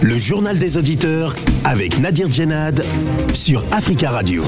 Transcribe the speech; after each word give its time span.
Le 0.00 0.16
journal 0.16 0.56
des 0.60 0.76
auditeurs 0.76 1.34
avec 1.64 1.98
Nadir 1.98 2.30
Djenad 2.30 2.84
sur 3.34 3.64
Africa 3.72 4.12
Radio. 4.12 4.44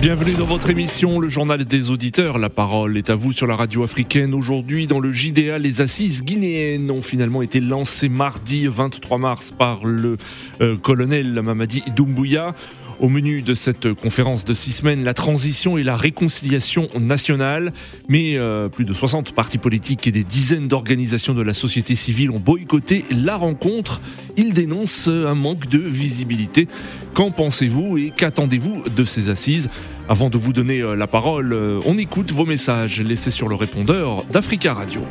Bienvenue 0.00 0.34
dans 0.34 0.44
votre 0.44 0.70
émission, 0.70 1.20
le 1.20 1.28
journal 1.28 1.64
des 1.64 1.92
auditeurs. 1.92 2.38
La 2.38 2.50
parole 2.50 2.96
est 2.96 3.08
à 3.08 3.14
vous 3.14 3.30
sur 3.30 3.46
la 3.46 3.54
radio 3.54 3.84
africaine. 3.84 4.34
Aujourd'hui, 4.34 4.88
dans 4.88 4.98
le 4.98 5.12
JDA, 5.12 5.58
les 5.58 5.80
assises 5.80 6.24
guinéennes 6.24 6.90
ont 6.90 7.00
finalement 7.00 7.42
été 7.42 7.60
lancées 7.60 8.08
mardi 8.08 8.66
23 8.66 9.18
mars 9.18 9.52
par 9.56 9.84
le 9.84 10.16
euh, 10.60 10.76
colonel 10.76 11.40
Mamadi 11.40 11.84
Doumbouya. 11.94 12.56
Au 12.98 13.08
menu 13.08 13.42
de 13.42 13.52
cette 13.52 13.92
conférence 13.92 14.44
de 14.44 14.54
six 14.54 14.72
semaines, 14.72 15.04
la 15.04 15.12
transition 15.12 15.76
et 15.76 15.82
la 15.82 15.96
réconciliation 15.96 16.88
nationale. 16.98 17.72
Mais 18.08 18.36
euh, 18.36 18.68
plus 18.68 18.84
de 18.84 18.94
60 18.94 19.34
partis 19.34 19.58
politiques 19.58 20.06
et 20.06 20.12
des 20.12 20.24
dizaines 20.24 20.68
d'organisations 20.68 21.34
de 21.34 21.42
la 21.42 21.52
société 21.52 21.94
civile 21.94 22.30
ont 22.30 22.40
boycotté 22.40 23.04
la 23.10 23.36
rencontre. 23.36 24.00
Ils 24.36 24.54
dénoncent 24.54 25.08
un 25.08 25.34
manque 25.34 25.68
de 25.68 25.78
visibilité. 25.78 26.68
Qu'en 27.14 27.30
pensez-vous 27.30 27.98
et 27.98 28.12
qu'attendez-vous 28.16 28.84
de 28.94 29.04
ces 29.04 29.28
assises? 29.30 29.68
Avant 30.08 30.30
de 30.30 30.38
vous 30.38 30.52
donner 30.52 30.80
euh, 30.80 30.94
la 30.94 31.06
parole, 31.06 31.52
euh, 31.52 31.80
on 31.84 31.98
écoute 31.98 32.32
vos 32.32 32.46
messages 32.46 33.00
laissés 33.00 33.30
sur 33.30 33.48
le 33.48 33.56
répondeur 33.56 34.24
d'Africa 34.30 34.72
Radio. 34.72 35.02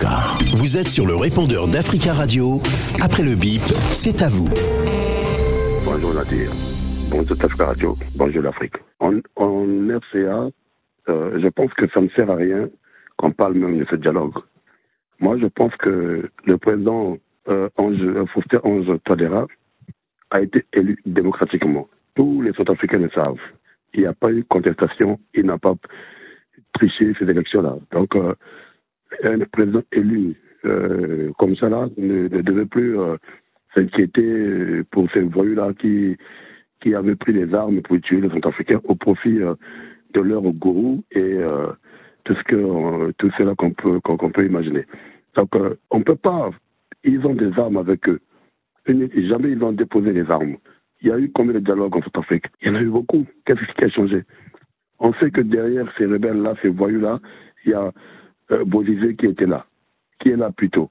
Vous 0.00 0.78
êtes 0.78 0.86
sur 0.86 1.06
le 1.06 1.16
répondeur 1.16 1.66
d'Africa 1.66 2.12
Radio. 2.12 2.60
Après 3.02 3.24
le 3.24 3.34
bip, 3.34 3.62
c'est 3.90 4.22
à 4.22 4.28
vous. 4.28 4.46
Bonjour 5.84 6.14
Nadir. 6.14 6.50
Bonjour 7.10 7.36
Africa 7.44 7.66
Radio. 7.66 7.96
Bonjour 8.14 8.42
l'Afrique. 8.42 8.74
En, 9.00 9.18
en 9.34 9.66
RCA, 9.88 10.50
euh, 11.08 11.40
je 11.42 11.48
pense 11.48 11.72
que 11.74 11.88
ça 11.88 12.00
ne 12.00 12.08
sert 12.10 12.30
à 12.30 12.36
rien 12.36 12.68
qu'on 13.16 13.32
parle 13.32 13.54
même 13.54 13.76
de 13.76 13.86
ce 13.90 13.96
dialogue. 13.96 14.34
Moi, 15.18 15.36
je 15.38 15.46
pense 15.46 15.74
que 15.76 16.30
le 16.44 16.58
président 16.58 17.18
euh, 17.48 17.68
Ange, 17.76 17.98
Faustin 18.32 18.60
Ange 18.62 19.02
Tadera 19.04 19.48
a 20.30 20.40
été 20.42 20.64
élu 20.74 20.96
démocratiquement. 21.06 21.88
Tous 22.14 22.40
les 22.42 22.52
Sud-Africains 22.52 22.98
le 22.98 23.10
savent. 23.10 23.34
Il 23.94 24.00
n'y 24.00 24.06
a 24.06 24.12
pas 24.12 24.30
eu 24.30 24.44
contestation, 24.44 25.18
il 25.34 25.46
n'a 25.46 25.58
pas 25.58 25.74
triché 26.74 27.14
ces 27.18 27.24
élections-là. 27.28 27.74
Donc, 27.90 28.14
euh, 28.14 28.34
un 29.22 29.38
président 29.52 29.82
élu 29.92 30.34
euh, 30.64 31.30
comme 31.38 31.56
ça 31.56 31.68
là 31.68 31.88
ne, 31.96 32.28
devait 32.28 32.66
plus 32.66 32.98
euh, 32.98 33.16
s'inquiéter 33.74 34.82
pour 34.90 35.10
ces 35.12 35.20
voyous-là 35.20 35.72
qui, 35.78 36.16
qui 36.80 36.94
avaient 36.94 37.16
pris 37.16 37.32
les 37.32 37.54
armes 37.54 37.80
pour 37.82 38.00
tuer 38.00 38.20
les 38.20 38.30
Centrafricains 38.30 38.80
au 38.84 38.94
profit 38.94 39.40
euh, 39.40 39.54
de 40.14 40.20
leur 40.20 40.42
gourou 40.42 41.04
et 41.12 41.20
euh, 41.20 41.68
tout 42.24 42.34
ce 42.34 42.42
que 42.44 42.56
euh, 42.56 43.12
tout 43.18 43.30
cela 43.38 43.54
qu'on 43.54 43.70
peut 43.70 44.00
qu'on 44.00 44.30
peut 44.30 44.46
imaginer. 44.46 44.84
Donc 45.34 45.54
euh, 45.54 45.76
on 45.90 46.02
peut 46.02 46.16
pas. 46.16 46.50
Ils 47.04 47.24
ont 47.26 47.34
des 47.34 47.52
armes 47.58 47.76
avec 47.76 48.08
eux. 48.08 48.20
Jamais 48.86 49.50
ils 49.50 49.62
ont 49.62 49.72
déposé 49.72 50.12
les 50.12 50.28
armes. 50.30 50.56
Il 51.00 51.08
y 51.08 51.12
a 51.12 51.18
eu 51.18 51.30
combien 51.30 51.54
de 51.54 51.60
dialogues 51.60 51.96
en 51.96 52.02
Centrafrique? 52.02 52.46
Il 52.60 52.68
y 52.68 52.70
en 52.70 52.74
a 52.74 52.80
eu 52.80 52.88
beaucoup. 52.88 53.24
Qu'est-ce 53.44 53.72
qui 53.74 53.84
a 53.84 53.88
changé? 53.88 54.24
On 54.98 55.12
sait 55.14 55.30
que 55.30 55.42
derrière 55.42 55.86
ces 55.96 56.06
rebelles-là, 56.06 56.54
ces 56.60 56.68
voyous-là, 56.68 57.20
il 57.64 57.70
y 57.70 57.74
a 57.74 57.92
euh, 58.52 58.64
Bozizé 58.64 59.16
qui 59.16 59.26
était 59.26 59.46
là, 59.46 59.66
qui 60.20 60.30
est 60.30 60.36
là 60.36 60.50
plutôt, 60.50 60.90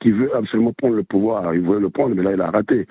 qui 0.00 0.10
veut 0.10 0.34
absolument 0.36 0.72
prendre 0.72 0.96
le 0.96 1.04
pouvoir. 1.04 1.54
Il 1.54 1.62
voulait 1.62 1.80
le 1.80 1.90
prendre, 1.90 2.14
mais 2.14 2.22
là, 2.22 2.32
il 2.32 2.40
a 2.40 2.50
raté. 2.50 2.86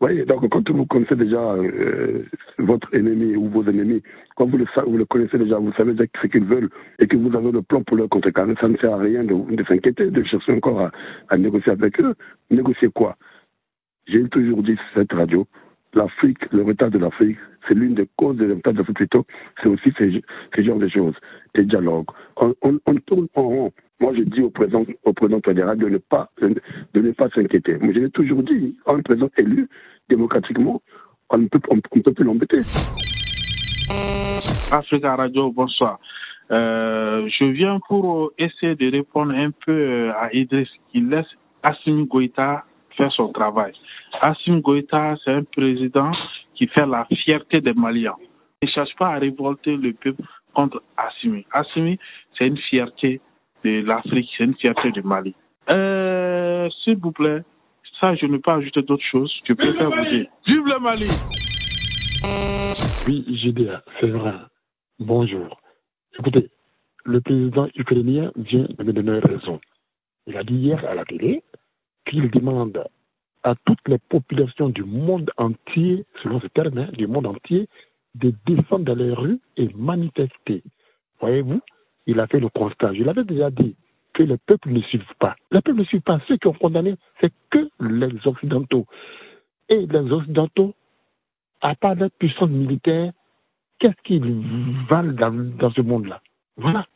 Vous 0.00 0.06
voyez, 0.06 0.24
donc 0.24 0.48
quand 0.48 0.70
vous 0.70 0.86
connaissez 0.86 1.14
déjà 1.14 1.38
euh, 1.38 2.24
votre 2.58 2.94
ennemi 2.94 3.36
ou 3.36 3.50
vos 3.50 3.62
ennemis, 3.64 4.02
quand 4.34 4.46
vous 4.46 4.56
le, 4.56 4.64
vous 4.86 4.96
le 4.96 5.04
connaissez 5.04 5.36
déjà, 5.36 5.58
vous 5.58 5.74
savez 5.74 5.92
déjà 5.92 6.04
ce 6.22 6.26
qu'ils 6.26 6.44
veulent 6.44 6.70
et 6.98 7.06
que 7.06 7.18
vous 7.18 7.36
avez 7.36 7.52
le 7.52 7.60
plan 7.60 7.82
pour 7.82 7.98
leur 7.98 8.08
contrecarrer, 8.08 8.54
ça 8.58 8.68
ne 8.68 8.78
sert 8.78 8.94
à 8.94 8.96
rien 8.96 9.24
de, 9.24 9.34
de 9.54 9.64
s'inquiéter, 9.64 10.10
de 10.10 10.22
chercher 10.22 10.52
encore 10.52 10.80
à, 10.80 10.90
à 11.28 11.36
négocier 11.36 11.72
avec 11.72 12.00
eux. 12.00 12.14
Négocier 12.50 12.88
quoi? 12.88 13.16
J'ai 14.06 14.26
toujours 14.30 14.62
dit 14.62 14.74
sur 14.74 14.84
cette 14.94 15.12
radio, 15.12 15.46
l'Afrique, 15.94 16.38
le 16.52 16.62
retard 16.62 16.90
de 16.90 16.98
l'Afrique, 16.98 17.38
c'est 17.66 17.74
l'une 17.74 17.94
des 17.94 18.08
causes 18.16 18.36
de 18.36 18.52
retard 18.52 18.72
de 18.72 18.78
l'Afrique 18.78 18.96
plutôt, 18.96 19.26
c'est 19.62 19.68
aussi 19.68 19.92
ces, 19.98 20.22
ces 20.54 20.64
genres 20.64 20.78
de 20.78 20.88
choses, 20.88 21.14
des 21.54 21.64
dialogues. 21.64 22.06
On, 22.36 22.54
tourne 23.06 23.28
en 23.34 23.42
rond. 23.42 23.72
Moi, 24.00 24.12
je 24.16 24.22
dis 24.22 24.40
au 24.40 24.50
président, 24.50 24.84
au 25.04 25.12
président 25.12 25.40
fédéral 25.44 25.78
de 25.78 25.88
ne 25.88 25.98
pas, 25.98 26.30
de 26.40 27.00
ne 27.00 27.10
pas 27.12 27.28
s'inquiéter. 27.30 27.76
Mais 27.80 27.92
je 27.92 28.00
l'ai 28.00 28.10
toujours 28.10 28.42
dit, 28.42 28.76
un 28.86 29.00
président 29.00 29.28
élu 29.36 29.68
démocratiquement, 30.08 30.80
on 31.30 31.38
ne 31.38 31.48
peut, 31.48 31.60
on, 31.68 31.74
on 31.74 31.96
ne 31.96 32.02
peut 32.02 32.12
plus 32.12 32.24
l'embêter. 32.24 32.60
Africa 34.72 35.16
Radio, 35.16 35.52
bonsoir. 35.52 35.98
Euh, 36.50 37.28
je 37.28 37.44
viens 37.44 37.78
pour 37.88 38.32
essayer 38.38 38.74
de 38.74 38.90
répondre 38.90 39.32
un 39.32 39.50
peu 39.64 39.72
euh, 39.72 40.12
à 40.14 40.32
Idriss 40.32 40.68
qui 40.90 41.00
laisse 41.00 41.26
Assimi 41.62 42.06
Goïta 42.06 42.64
faire 42.96 43.12
son 43.12 43.28
travail. 43.32 43.72
Assimi 44.20 44.60
Goïta, 44.60 45.16
c'est 45.24 45.32
un 45.32 45.44
président 45.44 46.12
qui 46.54 46.66
fait 46.66 46.86
la 46.86 47.06
fierté 47.24 47.60
des 47.60 47.72
Maliens. 47.72 48.16
Il 48.62 48.66
ne 48.66 48.72
cherche 48.72 48.94
pas 48.96 49.08
à 49.14 49.18
révolter 49.18 49.76
le 49.76 49.92
peuple 49.92 50.22
contre 50.54 50.82
Assimi. 50.96 51.46
Assimi, 51.52 51.98
c'est 52.36 52.46
une 52.46 52.58
fierté 52.58 53.20
de 53.64 53.82
l'Afrique, 53.82 54.28
c'est 54.36 54.44
une 54.44 54.54
fierté 54.54 54.90
du 54.90 55.02
Mali. 55.02 55.34
Euh, 55.68 56.68
S'il 56.82 56.96
vous 56.96 57.12
plaît, 57.12 57.42
ça, 58.00 58.14
je 58.14 58.26
ne 58.26 58.32
peux 58.32 58.40
pas 58.40 58.54
ajouter 58.54 58.82
d'autres 58.82 59.04
choses. 59.10 59.32
Je 59.46 59.52
préfère 59.52 59.90
vous 59.90 60.04
dire, 60.10 60.26
vive 60.46 60.66
le 60.66 60.78
Mali! 60.78 61.06
Oui, 63.06 63.24
GDA, 63.28 63.82
c'est 64.00 64.08
vrai. 64.08 64.34
Bonjour. 64.98 65.60
Écoutez, 66.18 66.50
le 67.04 67.20
président 67.20 67.68
ukrainien 67.74 68.30
vient 68.36 68.66
de 68.78 68.84
me 68.84 68.92
donner 68.92 69.18
raison. 69.20 69.60
Il 70.26 70.36
a 70.36 70.44
dit 70.44 70.54
hier 70.54 70.84
à 70.86 70.94
la 70.94 71.04
télé 71.04 71.42
qu'il 72.06 72.30
demande 72.30 72.84
à 73.42 73.54
toutes 73.64 73.86
les 73.88 73.98
populations 73.98 74.68
du 74.68 74.84
monde 74.84 75.30
entier, 75.36 76.04
selon 76.22 76.40
ce 76.40 76.46
terme, 76.48 76.78
hein, 76.78 76.88
du 76.92 77.06
monde 77.06 77.26
entier, 77.26 77.68
de 78.14 78.34
descendre 78.46 78.84
dans 78.84 78.94
les 78.94 79.12
rues 79.12 79.38
et 79.56 79.68
manifester. 79.74 80.62
Voyez-vous, 81.20 81.60
il 82.06 82.20
a 82.20 82.26
fait 82.26 82.40
le 82.40 82.48
constat. 82.48 82.92
Je 82.94 83.02
l'avais 83.02 83.24
déjà 83.24 83.50
dit 83.50 83.76
que 84.14 84.22
les 84.22 84.36
peuples 84.38 84.70
ne 84.70 84.80
suivent 84.82 85.14
pas. 85.18 85.36
Les 85.50 85.60
peuples 85.60 85.78
ne 85.78 85.84
suivent 85.84 86.02
pas. 86.02 86.20
Ceux 86.26 86.36
qui 86.36 86.48
ont 86.48 86.52
condamné, 86.52 86.96
c'est 87.20 87.32
que 87.50 87.68
les 87.80 88.26
Occidentaux. 88.26 88.86
Et 89.68 89.86
les 89.86 90.12
Occidentaux, 90.12 90.74
à 91.60 91.74
part 91.74 91.94
leur 91.94 92.10
puissance 92.10 92.50
militaire, 92.50 93.12
qu'est-ce 93.78 94.02
qu'ils 94.02 94.42
valent 94.88 95.12
dans, 95.12 95.56
dans 95.58 95.70
ce 95.70 95.80
monde-là? 95.80 96.20
Voilà. 96.56 96.86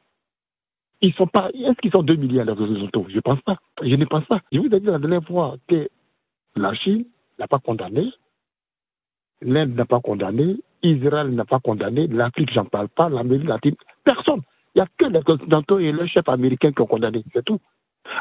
Ils 1.05 1.13
sont 1.15 1.27
pas. 1.27 1.51
Est-ce 1.53 1.79
qu'ils 1.83 1.91
sont 1.93 2.03
2 2.03 2.15
milliards 2.17 2.47
les 2.47 2.53
Occidentaux 2.53 3.07
Je 3.11 3.17
ne 3.17 3.21
pense 3.21 3.41
pas. 3.43 3.59
Je 3.83 3.95
ne 3.95 4.05
pense 4.07 4.25
pas. 4.27 4.41
Je 4.53 4.59
vous 4.59 4.67
ai 4.75 4.81
dit 4.81 4.87
la 4.87 4.99
dernière 4.99 5.25
fois 5.25 5.57
que 5.69 5.89
la 6.57 6.73
Chine 6.75 7.05
n'a 7.39 7.47
pas 7.47 7.59
condamné, 7.59 8.11
l'Inde 9.43 9.75
n'a 9.75 9.85
pas 9.85 10.01
condamné, 10.01 10.57
Israël 10.83 11.29
n'a 11.31 11.45
pas 11.45 11.61
condamné, 11.61 12.07
l'Afrique, 12.07 12.51
j'en 12.53 12.65
parle 12.65 12.89
pas, 12.89 13.09
l'Amérique 13.09 13.49
latine, 13.49 13.75
personne. 14.05 14.43
Il 14.75 14.79
n'y 14.79 14.83
a 14.83 14.89
que 14.99 15.05
les 15.07 15.21
Occidentaux 15.27 15.79
et 15.79 15.93
le 15.93 16.07
chef 16.07 16.29
américain 16.29 16.73
qui 16.73 16.81
ont 16.83 16.87
condamné, 16.87 17.23
c'est 17.33 17.45
tout. 17.45 17.61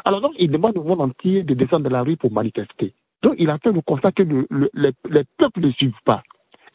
Alors 0.04 0.20
donc, 0.20 0.32
il 0.38 0.50
demande 0.50 0.76
au 0.76 0.84
monde 0.84 1.00
entier 1.00 1.42
de 1.42 1.54
descendre 1.54 1.84
dans 1.88 1.96
la 1.96 2.02
rue 2.02 2.16
pour 2.16 2.32
manifester. 2.32 2.94
Donc, 3.22 3.34
il 3.38 3.50
a 3.50 3.58
fait 3.58 3.72
le 3.72 3.80
constat 3.82 4.12
que 4.12 4.22
le- 4.22 4.70
les, 4.74 4.92
les 5.10 5.24
peuples 5.38 5.60
ne 5.60 5.70
suivent 5.72 6.02
pas. 6.04 6.22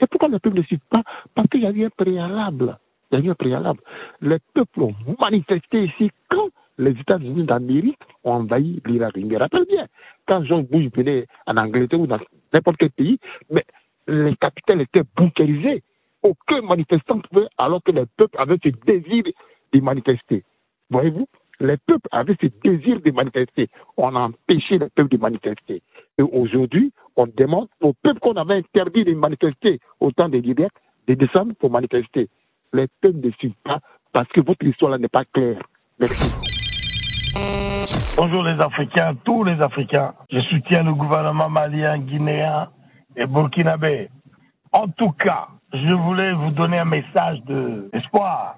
Et 0.02 0.08
pourquoi 0.08 0.30
les 0.30 0.40
peuples 0.40 0.58
ne 0.58 0.64
suivent 0.64 0.88
pas? 0.90 1.03
Parce 1.36 1.48
qu'il 1.50 1.62
y 1.62 1.66
a 1.68 1.72
eu 1.72 1.86
un 1.86 1.90
préalable. 1.90 2.78
Un 3.12 3.34
préalable. 3.34 3.80
Les 4.22 4.38
peuples 4.53 4.81
ont 4.81 4.96
manifesté 5.20 5.86
ici 5.86 6.12
quand 6.30 6.50
les 6.78 6.92
États-Unis 6.92 7.44
d'Amérique 7.44 8.00
ont 8.24 8.34
envahi 8.34 8.81
l'Irak. 8.86 9.14
Je 9.16 9.25
me 9.25 9.38
rappelle 9.38 9.66
bien, 9.66 9.88
quand 10.28 10.44
George 10.44 10.66
Bush 10.66 10.86
venait 10.96 11.25
en 11.48 11.58
Angleterre 11.58 12.00
ou 12.00 12.08
dans 12.08 12.19
n'importe 12.53 12.78
quel 12.78 12.92
pays, 12.92 13.19
mais 13.50 13.66
les 14.08 14.36
capitales 14.36 14.81
étaient 14.81 15.03
bunkérisées. 15.16 15.84
Aucun 16.22 16.62
manifestant 16.62 17.19
pouvait, 17.19 17.48
alors 17.58 17.81
que 17.84 17.92
les 17.92 18.06
peuples 18.18 18.38
avaient 18.38 18.58
ce 18.64 18.69
désir 18.86 19.24
de 19.74 19.80
manifester. 19.80 20.44
Voyez-vous 20.89 21.28
Les 21.62 21.78
peuples 21.78 22.10
avaient 22.12 22.36
ce 22.42 22.48
désir 22.63 23.00
de 23.01 23.12
manifester. 23.12 23.69
On 23.98 24.16
a 24.16 24.19
empêché 24.19 24.78
les 24.78 24.89
peuples 24.89 25.16
de 25.16 25.22
manifester. 25.22 25.81
Et 26.18 26.22
aujourd'hui, 26.22 26.92
on 27.16 27.25
demande 27.28 27.68
aux 27.81 27.94
peuples 27.94 28.19
qu'on 28.19 28.36
avait 28.36 28.56
interdit 28.56 29.06
de 29.06 29.13
manifester 29.13 29.80
au 30.00 30.12
temps 30.12 30.30
des 30.30 30.42
libères 30.42 30.72
de 31.07 31.13
descendre 31.13 31.54
pour 31.56 31.72
manifester. 31.72 32.30
Les 32.74 32.88
peuples 33.01 33.25
ne 33.25 33.31
suivent 33.31 33.54
pas 33.63 33.80
parce 34.13 34.27
que 34.30 34.42
votre 34.42 34.63
histoire 34.66 34.92
là 34.92 34.98
n'est 34.98 35.07
pas 35.07 35.25
claire. 35.25 35.62
Merci. 36.00 36.31
Bonjour 38.18 38.44
les 38.44 38.60
Africains, 38.60 39.16
tous 39.24 39.44
les 39.44 39.62
Africains. 39.62 40.13
Je 40.31 40.39
soutiens 40.42 40.83
le 40.83 40.94
gouvernement 40.94 41.50
malien, 41.50 41.98
guinéen 42.00 42.69
et 43.16 43.25
burkinabé. 43.25 44.10
En 44.71 44.88
tout 44.88 45.12
cas, 45.12 45.48
je 45.74 45.94
voulais 45.94 46.33
vous 46.33 46.51
donner 46.51 46.80
un 46.80 46.86
message 46.86 47.39
d'espoir. 47.44 48.56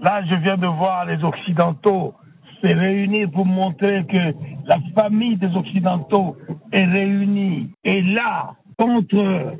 Là, 0.00 0.22
je 0.26 0.34
viens 0.34 0.56
de 0.56 0.66
voir 0.66 1.06
les 1.06 1.22
Occidentaux 1.24 2.14
se 2.60 2.66
réunir 2.66 3.30
pour 3.30 3.46
montrer 3.46 4.04
que 4.06 4.34
la 4.66 4.78
famille 4.94 5.36
des 5.36 5.54
Occidentaux 5.56 6.36
est 6.72 6.84
réunie. 6.84 7.70
Et 7.84 8.02
là, 8.02 8.54
contre 8.78 9.56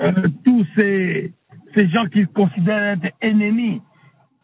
euh, 0.00 0.12
tous 0.44 0.66
ces, 0.74 1.32
ces 1.74 1.88
gens 1.88 2.06
qu'ils 2.06 2.28
considèrent 2.28 2.98
être 2.98 3.14
ennemis, 3.20 3.80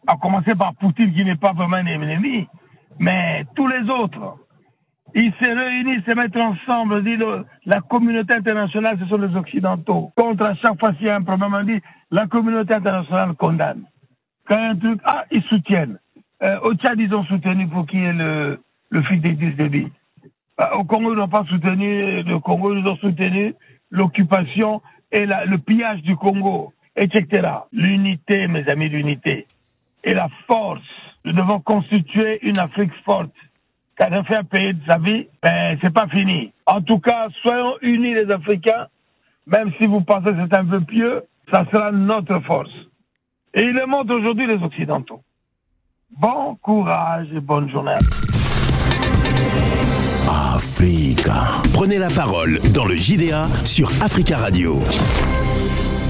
à 0.07 0.15
commencer 0.17 0.55
par 0.55 0.75
Poutine 0.75 1.13
qui 1.13 1.25
n'est 1.25 1.35
pas 1.35 1.53
vraiment 1.53 1.77
un 1.77 1.85
ennemi, 1.85 2.47
Mais 2.99 3.45
tous 3.55 3.67
les 3.67 3.89
autres, 3.89 4.37
ils 5.13 5.33
se 5.33 5.45
réunissent, 5.45 6.05
se 6.05 6.11
mettent 6.11 6.37
ensemble, 6.37 7.03
la 7.65 7.81
communauté 7.81 8.33
internationale, 8.33 8.97
ce 8.99 9.05
sont 9.05 9.17
les 9.17 9.35
Occidentaux. 9.35 10.11
Contre 10.15 10.45
à 10.45 10.55
chaque 10.55 10.79
fois 10.79 10.93
s'il 10.93 11.07
y 11.07 11.09
a 11.09 11.15
un 11.15 11.23
problème, 11.23 11.53
on 11.53 11.63
dit 11.63 11.81
la 12.11 12.27
communauté 12.27 12.73
internationale 12.73 13.33
condamne. 13.35 13.83
Quand 14.47 14.57
il 14.57 14.61
y 14.61 14.65
a 14.65 14.69
un 14.69 14.75
truc, 14.75 15.01
ah, 15.03 15.25
ils 15.31 15.43
soutiennent. 15.43 15.99
Euh, 16.43 16.59
au 16.61 16.73
Tchad, 16.75 16.99
ils 16.99 17.13
ont 17.13 17.23
soutenu 17.25 17.67
pour 17.67 17.85
qu'il 17.87 17.99
y 17.99 18.03
ait 18.03 18.13
le, 18.13 18.59
le 18.89 19.01
fils 19.03 19.21
Déby. 19.21 19.87
Euh, 20.59 20.65
au 20.77 20.83
Congo, 20.83 21.13
ils 21.13 21.17
n'ont 21.17 21.27
pas 21.27 21.43
soutenu 21.45 22.23
le 22.23 22.39
Congo, 22.39 22.75
ils 22.75 22.87
ont 22.87 22.97
soutenu 22.97 23.53
l'occupation 23.89 24.81
et 25.11 25.25
le 25.25 25.57
pillage 25.57 26.01
du 26.01 26.15
Congo, 26.15 26.73
etc. 26.97 27.47
L'unité, 27.71 28.47
mes 28.47 28.67
amis, 28.67 28.89
l'unité. 28.89 29.47
Et 30.03 30.13
la 30.13 30.27
force. 30.47 30.81
Nous 31.23 31.33
devons 31.33 31.59
constituer 31.59 32.39
une 32.41 32.57
Afrique 32.57 32.93
forte. 33.05 33.31
Quand 33.97 34.09
on 34.11 34.23
fait 34.23 34.35
un 34.35 34.43
pays 34.43 34.73
de 34.73 34.85
sa 34.85 34.97
vie, 34.97 35.27
ben, 35.41 35.77
c'est 35.81 35.93
pas 35.93 36.07
fini. 36.07 36.51
En 36.65 36.81
tout 36.81 36.99
cas, 36.99 37.27
soyons 37.41 37.75
unis 37.81 38.13
les 38.13 38.29
Africains, 38.31 38.87
même 39.47 39.71
si 39.77 39.85
vous 39.85 40.01
pensez 40.01 40.31
que 40.31 40.47
c'est 40.47 40.55
un 40.55 40.65
peu 40.65 40.81
pieux, 40.81 41.23
ça 41.49 41.65
sera 41.71 41.91
notre 41.91 42.39
force. 42.41 42.71
Et 43.53 43.61
il 43.61 43.73
le 43.73 43.85
montre 43.87 44.13
aujourd'hui 44.13 44.45
les 44.45 44.61
Occidentaux. 44.61 45.21
Bon 46.11 46.55
courage 46.61 47.27
et 47.35 47.39
bonne 47.39 47.69
journée. 47.69 47.93
Africa. 50.29 51.61
Prenez 51.73 51.97
la 51.97 52.09
parole 52.09 52.59
dans 52.73 52.85
le 52.85 52.95
JDA 52.95 53.47
sur 53.65 53.87
Africa 54.03 54.37
Radio. 54.37 54.79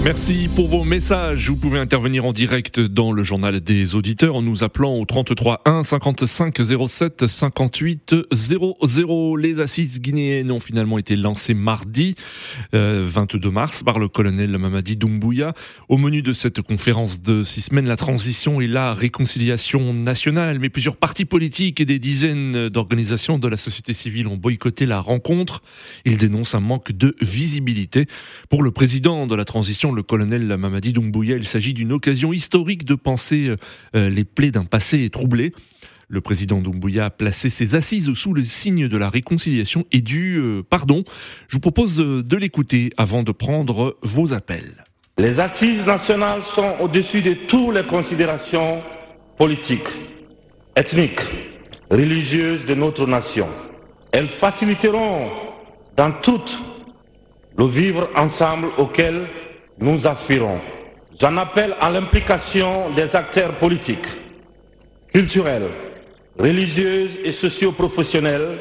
Merci 0.08 0.48
pour 0.56 0.70
vos 0.70 0.86
messages. 0.86 1.50
Vous 1.50 1.58
pouvez 1.58 1.80
intervenir 1.80 2.24
en 2.24 2.32
direct 2.32 2.80
dans 2.80 3.12
le 3.12 3.24
journal 3.24 3.60
des 3.60 3.96
auditeurs 3.96 4.38
en 4.38 4.42
nous 4.42 4.64
appelant 4.64 4.96
au 4.96 5.04
33 5.04 5.64
1 5.66 5.84
55 5.84 6.58
07 6.88 7.28
58 7.28 8.16
00. 8.32 9.36
Les 9.36 9.60
assises 9.60 10.00
guinéennes 10.00 10.50
ont 10.50 10.62
finalement 10.62 10.98
été 10.98 11.18
lancées 11.18 11.54
mardi 11.54 12.16
22 12.72 13.48
euh, 13.50 13.52
mars 13.52 13.84
par 13.84 14.00
le 14.00 14.08
colonel 14.08 14.58
Mamadi 14.58 14.96
Doumbouya. 14.96 15.52
Au 15.90 15.98
menu 15.98 16.22
de 16.22 16.32
cette 16.32 16.62
conférence 16.62 17.22
de 17.22 17.44
six 17.44 17.60
semaines, 17.60 17.88
la 17.88 17.98
transition 17.98 18.62
et 18.62 18.68
la 18.68 18.94
réconciliation 18.94 19.94
nationale. 19.94 20.60
Mais 20.60 20.70
plusieurs 20.70 20.96
partis 20.96 21.26
politiques 21.26 21.82
et 21.82 21.86
des 21.86 22.00
dizaines 22.00 22.70
d'organisations 22.70 23.40
de 23.40 23.48
la 23.50 23.58
société 23.58 23.92
civile 23.92 24.28
ont 24.28 24.38
boycotté 24.38 24.86
la 24.86 25.02
rencontre. 25.02 25.62
Ils 26.06 26.18
dénoncent 26.18 26.56
un 26.56 26.62
manque 26.62 26.94
de 26.94 27.14
visibilité. 27.20 28.06
Pour 28.48 28.64
le 28.64 28.72
président 28.72 29.28
de 29.28 29.36
la 29.36 29.44
transition, 29.44 29.97
le 29.98 30.04
colonel 30.04 30.46
Mamadi 30.46 30.94
Doumbouya. 30.94 31.36
Il 31.36 31.48
s'agit 31.48 31.74
d'une 31.74 31.92
occasion 31.92 32.32
historique 32.32 32.86
de 32.86 32.96
penser 32.96 33.54
euh, 33.96 34.10
les 34.10 34.24
plaies 34.24 34.52
d'un 34.52 34.64
passé 34.64 35.10
troublé. 35.10 35.54
Le 36.08 36.22
président 36.22 36.62
Doumbouya 36.62 37.06
a 37.06 37.10
placé 37.10 37.50
ses 37.50 37.76
assises 37.76 38.14
sous 38.14 38.34
le 38.34 38.46
signe 38.46 38.88
de 38.88 38.96
la 38.96 39.10
réconciliation 39.10 39.86
et 39.92 40.00
du 40.00 40.38
euh, 40.38 40.64
pardon. 40.64 41.04
Je 41.50 41.56
vous 41.58 41.60
propose 41.60 41.98
de 41.98 42.38
l'écouter 42.38 42.92
avant 42.96 43.24
de 43.24 43.32
prendre 43.34 43.98
vos 44.04 44.34
appels. 44.34 44.86
Les 45.18 45.40
assises 45.40 45.86
nationales 45.86 46.44
sont 46.44 46.76
au-dessus 46.80 47.22
de 47.22 47.34
toutes 47.34 47.76
les 47.76 47.84
considérations 47.84 48.82
politiques, 49.38 49.90
ethniques, 50.76 51.22
religieuses 51.90 52.66
de 52.66 52.76
notre 52.76 53.08
nation. 53.08 53.48
Elles 54.12 54.28
faciliteront 54.28 55.28
dans 55.98 56.12
tout 56.12 56.44
le 57.58 57.66
vivre 57.66 58.08
ensemble 58.16 58.68
auquel 58.78 59.26
nous 59.80 60.08
aspirons. 60.08 60.60
J'en 61.20 61.38
appelle 61.38 61.76
à 61.80 61.90
l'implication 61.90 62.90
des 62.92 63.16
acteurs 63.16 63.54
politiques, 63.56 64.08
culturels, 65.12 65.70
religieux 66.38 67.10
et 67.24 67.32
socio-professionnels 67.32 68.60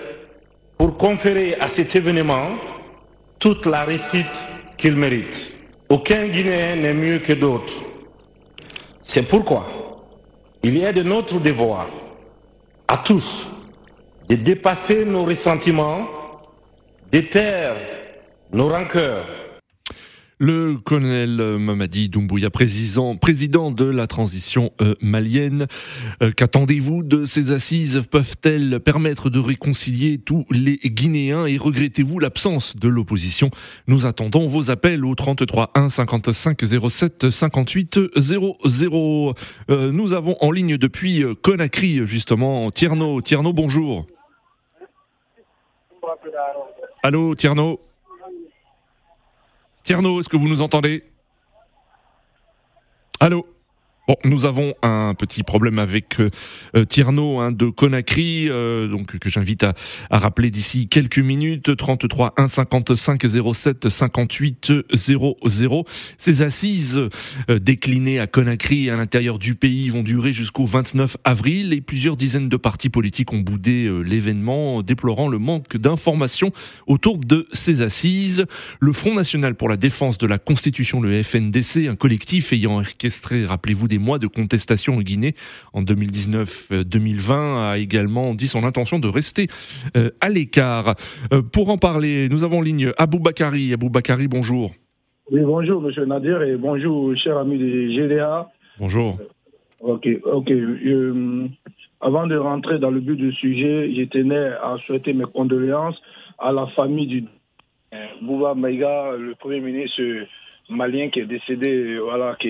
pour 0.79 0.97
conférer 0.97 1.57
à 1.61 1.69
cet 1.69 1.95
événement 1.97 2.49
toute 3.39 3.67
la 3.67 3.85
réussite 3.85 4.47
qu'il 4.77 4.97
mérite. 4.97 5.57
Aucun 5.89 6.27
Guinéen 6.27 6.77
n'est 6.77 6.95
mieux 6.95 7.19
que 7.19 7.35
d'autres. 7.35 7.75
C'est 9.03 9.23
pourquoi 9.23 9.67
il 10.63 10.83
est 10.83 10.93
de 10.93 11.03
notre 11.03 11.39
devoir 11.39 11.89
à 12.89 12.99
tous 12.99 13.47
de 14.29 14.35
dépasser 14.35 15.05
nos 15.05 15.25
ressentiments, 15.25 16.09
d'éteindre 17.13 17.79
nos 18.53 18.69
rancœurs 18.69 19.25
le 20.39 20.77
colonel 20.77 21.57
Mamadi 21.59 22.09
Doumbouya, 22.09 22.51
président, 22.51 23.17
président 23.17 23.71
de 23.71 23.85
la 23.85 24.07
transition 24.07 24.73
euh, 24.81 24.95
malienne. 25.01 25.67
Euh, 26.23 26.31
qu'attendez-vous 26.31 27.03
de 27.03 27.25
ces 27.25 27.53
assises? 27.53 28.03
Peuvent-elles 28.11 28.81
permettre 28.81 29.31
de 29.31 29.39
réconcilier 29.39 30.19
tous 30.19 30.45
les 30.51 30.77
Guinéens? 30.85 31.47
Et 31.47 31.57
regrettez-vous 31.57 32.19
l'absence 32.19 32.77
de 32.77 32.89
l'opposition? 32.89 33.51
Nous 33.87 34.07
attendons 34.07 34.47
vos 34.47 34.71
appels 34.71 35.05
au 35.05 35.15
33 35.15 35.71
1 35.75 35.89
55 35.89 36.61
07 36.91 37.31
58 37.31 38.01
00. 38.17 39.35
nous 39.69 40.15
avons 40.15 40.37
en 40.41 40.51
ligne 40.51 40.77
depuis 40.77 41.25
Conakry, 41.43 42.05
justement, 42.05 42.71
Tierno. 42.71 43.21
Tierno, 43.23 43.53
bonjour. 43.53 44.07
Allô, 47.03 47.35
Tierno? 47.35 47.86
Tierno, 49.87 50.19
est-ce 50.19 50.29
que 50.29 50.37
vous 50.37 50.49
nous 50.49 50.63
entendez? 50.63 51.05
Allô? 53.21 53.47
Bon, 54.09 54.15
nous 54.23 54.45
avons 54.45 54.73
un 54.83 55.15
petit 55.15 55.43
problème 55.43 55.81
avec 55.81 56.21
euh, 56.21 56.31
euh 56.77 56.85
Tierno 56.85 57.41
hein, 57.41 57.51
de 57.51 57.67
Conakry, 57.67 58.49
euh, 58.49 58.87
donc 58.87 59.19
que 59.19 59.29
j'invite 59.29 59.65
à, 59.65 59.75
à, 60.11 60.19
rappeler 60.19 60.53
d'ici 60.53 60.87
quelques 60.87 61.19
minutes. 61.19 61.77
33 61.77 62.35
1 62.37 62.47
55 62.47 63.27
07 63.53 63.89
58 63.89 64.73
00. 64.95 65.85
Ces 66.19 66.43
assises 66.43 67.01
euh, 67.51 67.59
déclinées 67.59 68.21
à 68.21 68.29
Conakry 68.29 68.87
et 68.87 68.91
à 68.93 68.97
l'intérieur 68.97 69.41
du 69.41 69.57
pays 69.57 69.89
vont 69.89 70.05
durer 70.05 70.33
jusqu'au 70.33 70.67
29 70.67 71.17
avril 71.25 71.73
et 71.73 71.81
plusieurs 71.81 72.15
dizaines 72.15 72.49
de 72.49 72.57
partis 72.57 72.91
politiques 72.91 73.33
ont 73.33 73.41
boudé 73.41 73.91
l'événement, 74.05 74.83
déplorant 74.83 75.27
le 75.27 75.41
manque 75.41 75.77
d'informations 75.77 76.53
autour 76.87 77.19
de 77.19 77.49
ces 77.53 77.83
assises. 77.83 78.47
Le 78.79 78.93
Front 78.93 79.15
national 79.15 79.57
pour 79.57 79.69
la 79.69 79.77
défense 79.77 80.17
de 80.17 80.29
la 80.29 80.39
Constitution, 80.39 81.01
le 81.01 81.25
FNDC, 81.25 81.89
un 81.89 81.97
collectif 81.97 82.53
ayant 82.53 82.77
orchestré, 82.77 83.45
rappelez-vous, 83.45 83.89
des 83.89 83.96
mois 83.99 84.19
de 84.19 84.27
contestation 84.27 84.97
en 84.97 85.01
Guinée 85.01 85.35
en 85.73 85.83
2019-2020 85.83 87.33
euh, 87.33 87.71
a 87.73 87.79
également 87.79 88.35
dit 88.35 88.47
son 88.47 88.65
intention 88.65 88.99
de 88.99 89.09
rester 89.09 89.49
euh, 89.97 90.11
à 90.21 90.29
l'écart. 90.29 90.95
Euh, 91.33 91.43
pour 91.43 91.71
en 91.71 91.79
parler, 91.79 92.29
nous 92.29 92.45
avons 92.45 92.59
en 92.59 92.63
ligne 92.63 92.93
Abou 92.99 93.19
Bakari. 93.19 93.73
Abou 93.73 93.91
Bakari, 93.91 94.29
bonjour. 94.29 94.73
Oui, 95.31 95.41
bonjour, 95.43 95.81
monsieur 95.81 96.05
Nadir, 96.05 96.43
et 96.43 96.57
bonjour, 96.57 97.17
cher 97.17 97.37
ami 97.37 97.59
de 97.59 97.89
GDA. 97.91 98.49
Bonjour. 98.79 99.19
Ok, 99.81 100.09
ok. 100.25 100.53
avant 102.01 102.27
de 102.27 102.37
rentrer 102.37 102.79
dans 102.79 102.91
le 102.91 103.01
but 103.01 103.17
du 103.17 103.33
sujet, 103.33 103.93
je 103.95 104.05
tenais 104.05 104.53
à 104.63 104.77
souhaiter 104.87 105.13
mes 105.13 105.25
condoléances 105.25 106.01
à 106.39 106.53
la 106.53 106.67
famille 106.69 107.07
du 107.07 107.25
Bouba 108.23 108.55
Maïga, 108.55 109.13
le 109.19 109.35
Premier 109.35 109.61
ministre 109.61 110.01
malien 110.69 111.09
qui 111.11 111.21
est 111.21 111.27
décédé, 111.27 111.99
voilà, 112.03 112.37
qui, 112.41 112.49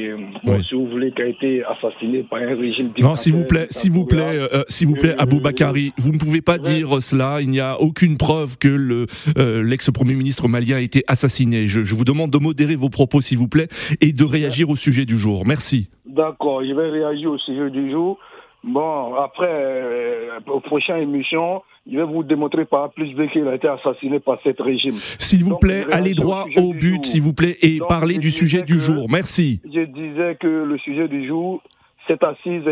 si 0.69 0.75
vous 0.75 0.87
voulez, 0.89 1.13
qui 1.13 1.23
a 1.23 1.27
été 1.27 1.63
assassiné 1.65 2.23
par 2.23 2.41
un 2.41 2.55
régime 2.55 2.91
Non, 2.99 3.15
s'il 3.15 3.35
vous 3.35 3.45
plaît, 3.45 3.67
s'il 3.71 3.93
vous 3.93 4.07
plaît, 4.07 4.39
euh, 4.53 4.63
s'il 4.69 4.89
vous 4.89 4.95
plaît, 4.95 5.15
euh, 5.15 5.23
Abou 5.23 5.41
Bakari, 5.41 5.93
vous 5.99 6.13
ne 6.13 6.19
pouvez 6.19 6.41
pas 6.41 6.59
dire 6.59 7.03
cela. 7.03 7.39
Il 7.41 7.51
n'y 7.51 7.61
a 7.61 7.81
aucune 7.81 8.17
preuve 8.17 8.59
que 8.59 8.69
le 8.69 9.07
euh, 9.37 9.63
l'ex-premier 9.63 10.15
ministre 10.15 10.49
malien 10.49 10.77
a 10.77 10.81
été 10.81 11.05
assassiné. 11.07 11.67
Je, 11.67 11.83
je, 11.83 11.95
vous 11.95 12.05
demande 12.05 12.31
de 12.31 12.39
modérer 12.39 12.77
vos 12.77 12.89
propos, 12.91 13.21
s'il 13.21 13.39
vous 13.39 13.49
plaît, 13.49 13.69
et 14.01 14.13
de 14.13 14.25
réagir 14.25 14.71
au 14.71 14.77
sujet 14.77 15.05
du 15.05 15.19
jour. 15.19 15.45
Merci. 15.47 15.89
D'accord, 16.07 16.63
je 16.65 16.73
vais 16.73 16.91
réagir 16.91 17.31
au 17.31 17.39
sujet 17.39 17.71
du 17.71 17.91
jour. 17.91 18.19
Bon, 18.67 19.15
après, 19.15 19.49
euh, 19.49 20.41
aux 20.49 20.59
prochaines 20.59 21.03
émissions, 21.03 21.63
je 21.91 21.97
vais 21.97 22.05
vous 22.05 22.25
démontrer 22.25 22.65
par 22.65 22.91
plus 22.91 23.15
de 23.15 23.27
qu'il 23.27 23.47
a 23.47 23.55
été 23.55 23.69
assassiné 23.69 24.19
par 24.19 24.39
cet 24.43 24.61
régime. 24.61 24.95
S'il 24.95 25.45
vous 25.45 25.57
plaît, 25.57 25.87
allez 25.93 26.15
droit 26.15 26.47
au, 26.57 26.73
but, 26.73 27.05
s'il 27.05 27.23
vous 27.23 27.33
plaît, 27.33 27.57
et 27.63 27.79
parlez 27.79 28.19
du 28.19 28.33
sujet 28.33 28.63
du 28.63 28.79
jour. 28.79 29.07
Merci. 29.09 29.61
Je 29.65 29.83
disais 29.83 30.35
que 30.35 30.49
le 30.49 30.79
sujet 30.79 31.07
du 31.07 31.29
jour, 31.29 31.63
cette 32.09 32.25
assise, 32.25 32.63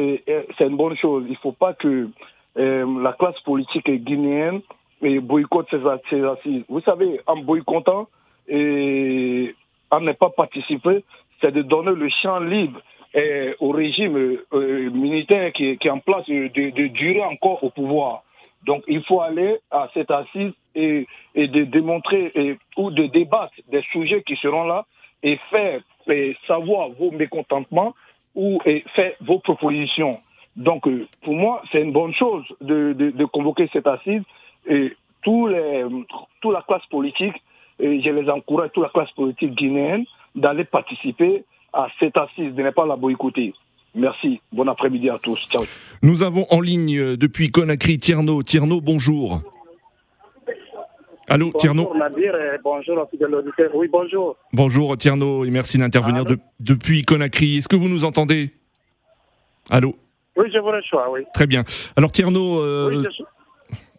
c'est 0.58 0.66
une 0.66 0.76
bonne 0.76 0.96
chose. 0.96 1.24
Il 1.28 1.32
ne 1.32 1.36
faut 1.36 1.52
pas 1.52 1.74
que 1.74 2.08
euh, 2.58 3.02
la 3.02 3.12
classe 3.12 3.38
politique 3.44 3.88
guinéenne 4.04 4.60
boycotte 5.20 5.68
ces, 5.70 6.24
assises. 6.24 6.64
Vous 6.68 6.80
savez, 6.80 7.20
en 7.26 7.36
boycottant 7.36 8.08
et 8.48 9.54
en 9.90 10.00
ne 10.00 10.12
pas 10.12 10.30
participer, 10.30 11.04
c'est 11.40 11.52
de 11.52 11.62
donner 11.62 11.92
le 11.92 12.08
champ 12.22 12.40
libre 12.40 12.80
au 13.60 13.70
régime 13.70 14.38
euh, 14.52 14.90
militaire 14.90 15.52
qui, 15.52 15.78
est 15.80 15.90
en 15.90 16.00
place 16.00 16.26
de, 16.26 16.86
durer 16.88 17.22
encore 17.22 17.62
au 17.62 17.70
pouvoir. 17.70 18.22
Donc 18.66 18.82
il 18.88 19.02
faut 19.04 19.20
aller 19.20 19.58
à 19.70 19.88
cette 19.94 20.10
assise 20.10 20.52
et, 20.74 21.06
et 21.34 21.48
de 21.48 21.64
démontrer 21.64 22.32
et, 22.34 22.56
ou 22.76 22.90
de 22.90 23.06
débattre 23.06 23.54
des 23.70 23.82
sujets 23.92 24.22
qui 24.22 24.36
seront 24.36 24.64
là 24.64 24.84
et 25.22 25.38
faire 25.50 25.80
savoir 26.46 26.90
vos 26.90 27.10
mécontentements 27.10 27.94
ou 28.34 28.60
et 28.66 28.84
faire 28.94 29.12
vos 29.20 29.38
propositions. 29.38 30.20
Donc, 30.56 30.86
euh, 30.86 31.06
pour 31.22 31.34
moi, 31.34 31.62
c'est 31.70 31.82
une 31.82 31.92
bonne 31.92 32.14
chose 32.14 32.44
de, 32.60 32.92
de, 32.92 33.24
convoquer 33.24 33.68
cette 33.72 33.86
assise 33.86 34.22
et 34.68 34.92
tous 35.22 35.46
les, 35.46 35.84
toute 36.40 36.52
la 36.52 36.62
classe 36.62 36.86
politique, 36.86 37.34
je 37.80 38.10
les 38.10 38.30
encourage, 38.30 38.70
toute 38.72 38.84
la 38.84 38.90
classe 38.90 39.10
politique 39.12 39.54
guinéenne, 39.54 40.04
d'aller 40.34 40.64
participer 40.64 41.44
à 41.74 41.88
cette 41.98 42.16
assise, 42.16 42.54
de 42.54 42.62
ne 42.62 42.70
pas 42.70 42.86
la 42.86 42.96
boycotter. 42.96 43.52
Merci. 43.94 44.40
Bon 44.52 44.66
après-midi 44.68 45.08
à 45.10 45.18
tous. 45.22 45.46
Ciao. 45.50 45.64
Nous 46.02 46.22
avons 46.22 46.46
en 46.50 46.60
ligne 46.60 46.96
euh, 46.98 47.16
depuis 47.16 47.50
Conakry 47.50 47.98
Tierno. 47.98 48.42
Tierno, 48.42 48.80
bonjour. 48.80 49.40
Allô, 51.28 51.52
Tierno 51.58 51.84
Bonjour 51.84 51.96
Nadir 51.96 52.34
et 52.36 52.58
bonjour 52.62 52.96
l'auditeur. 53.28 53.70
Oui, 53.74 53.88
bonjour. 53.90 54.36
Bonjour 54.52 54.94
Tierno 54.96 55.44
et 55.44 55.50
merci 55.50 55.78
d'intervenir 55.78 56.24
de, 56.24 56.38
depuis 56.60 57.02
Conakry. 57.02 57.58
Est-ce 57.58 57.68
que 57.68 57.76
vous 57.76 57.88
nous 57.88 58.04
entendez? 58.04 58.50
Allô? 59.70 59.94
Oui, 60.36 60.46
je 60.52 60.58
vous 60.58 60.66
reçois, 60.66 61.10
oui. 61.10 61.20
Très 61.32 61.46
bien. 61.46 61.64
Alors 61.96 62.12
Tierno, 62.12 62.60
euh, 62.60 62.88
Oui, 62.90 63.04
je 63.04 63.10
suis- 63.10 63.24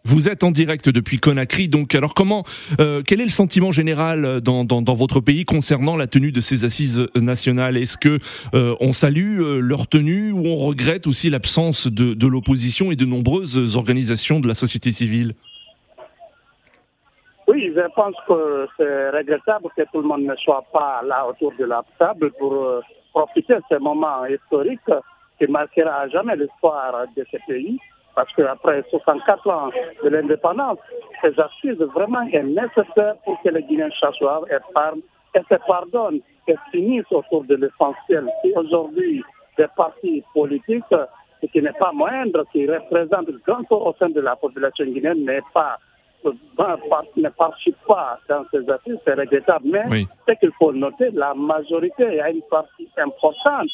vous 0.06 0.28
êtes 0.28 0.44
en 0.44 0.52
direct 0.52 0.88
depuis 0.88 1.18
Conakry, 1.18 1.68
donc 1.68 1.94
alors 1.94 2.14
comment, 2.14 2.44
euh, 2.80 3.02
quel 3.04 3.20
est 3.20 3.24
le 3.24 3.30
sentiment 3.30 3.72
général 3.72 4.40
dans, 4.40 4.64
dans, 4.64 4.94
votre 4.94 5.20
pays 5.20 5.44
concernant 5.44 5.96
la 5.96 6.06
tenue 6.06 6.30
de 6.30 6.40
ces 6.40 6.64
assises 6.64 7.08
nationales? 7.16 7.76
Est-ce 7.76 7.98
que 7.98 8.18
euh, 8.54 8.76
on 8.80 8.92
salue 8.92 9.40
euh, 9.40 9.58
leur 9.58 9.88
tenue 9.88 10.30
ou 10.30 10.46
on 10.46 10.54
regrette 10.54 11.08
aussi 11.08 11.28
l'absence 11.28 11.88
de, 11.88 12.14
de 12.14 12.26
l'opposition 12.26 12.92
et 12.92 12.96
de 12.96 13.04
nombreuses 13.04 13.76
organisations 13.76 14.38
de 14.38 14.46
la 14.46 14.54
société 14.54 14.92
civile? 14.92 15.34
Oui, 17.48 17.72
je 17.74 17.92
pense 17.94 18.14
que 18.28 18.68
c'est 18.76 19.10
regrettable 19.10 19.68
que 19.76 19.82
tout 19.92 20.02
le 20.02 20.08
monde 20.08 20.22
ne 20.22 20.36
soit 20.36 20.64
pas 20.72 21.02
là 21.04 21.26
autour 21.26 21.52
de 21.58 21.64
la 21.64 21.82
table 21.98 22.30
pour 22.38 22.54
euh, 22.54 22.80
profiter 23.12 23.54
de 23.54 23.62
ce 23.68 23.78
moment 23.78 24.24
historique 24.26 24.80
qui 25.38 25.46
marquera 25.50 26.02
à 26.02 26.08
jamais 26.08 26.36
l'histoire 26.36 27.06
de 27.16 27.26
ce 27.30 27.36
pays. 27.46 27.78
Parce 28.16 28.32
qu'après 28.32 28.82
64 28.90 29.50
ans 29.50 29.70
de 30.02 30.08
l'indépendance, 30.08 30.78
ces 31.20 31.38
assises 31.38 31.78
vraiment 31.94 32.22
est 32.32 32.42
nécessaire 32.42 33.14
pour 33.24 33.40
que 33.42 33.50
les 33.50 33.62
Guinéens 33.62 33.90
s'assoient 34.00 34.42
et 34.50 34.56
parlent 34.72 35.02
et 35.34 35.40
se 35.40 35.54
pardonnent 35.66 36.20
et 36.48 36.54
finissent 36.72 37.12
autour 37.12 37.44
de 37.44 37.56
l'essentiel. 37.56 38.26
Si 38.42 38.52
aujourd'hui 38.56 39.22
des 39.58 39.66
partis 39.76 40.24
politiques, 40.32 40.82
ce 41.42 41.46
qui 41.46 41.60
n'est 41.60 41.72
pas 41.72 41.92
moindre, 41.92 42.44
qui 42.52 42.66
représentent 42.66 43.28
le 43.28 43.40
grand 43.46 43.70
au 43.70 43.94
sein 43.98 44.08
de 44.08 44.20
la 44.22 44.34
population 44.34 44.86
guinéenne, 44.86 45.24
n'est 45.26 45.42
pas 45.52 45.76
ne 47.16 47.28
participe 47.30 47.76
pas 47.86 48.18
dans 48.28 48.44
ces 48.50 48.68
assises, 48.70 48.98
c'est 49.04 49.14
regrettable. 49.14 49.64
Mais 49.66 49.82
Oui. 49.90 50.06
ce 50.28 50.32
qu'il 50.34 50.52
faut 50.58 50.72
noter, 50.72 51.10
la 51.12 51.34
majorité, 51.34 52.04
il 52.08 52.14
y 52.16 52.20
a 52.20 52.30
une 52.30 52.42
partie 52.50 52.88
importante 52.98 53.68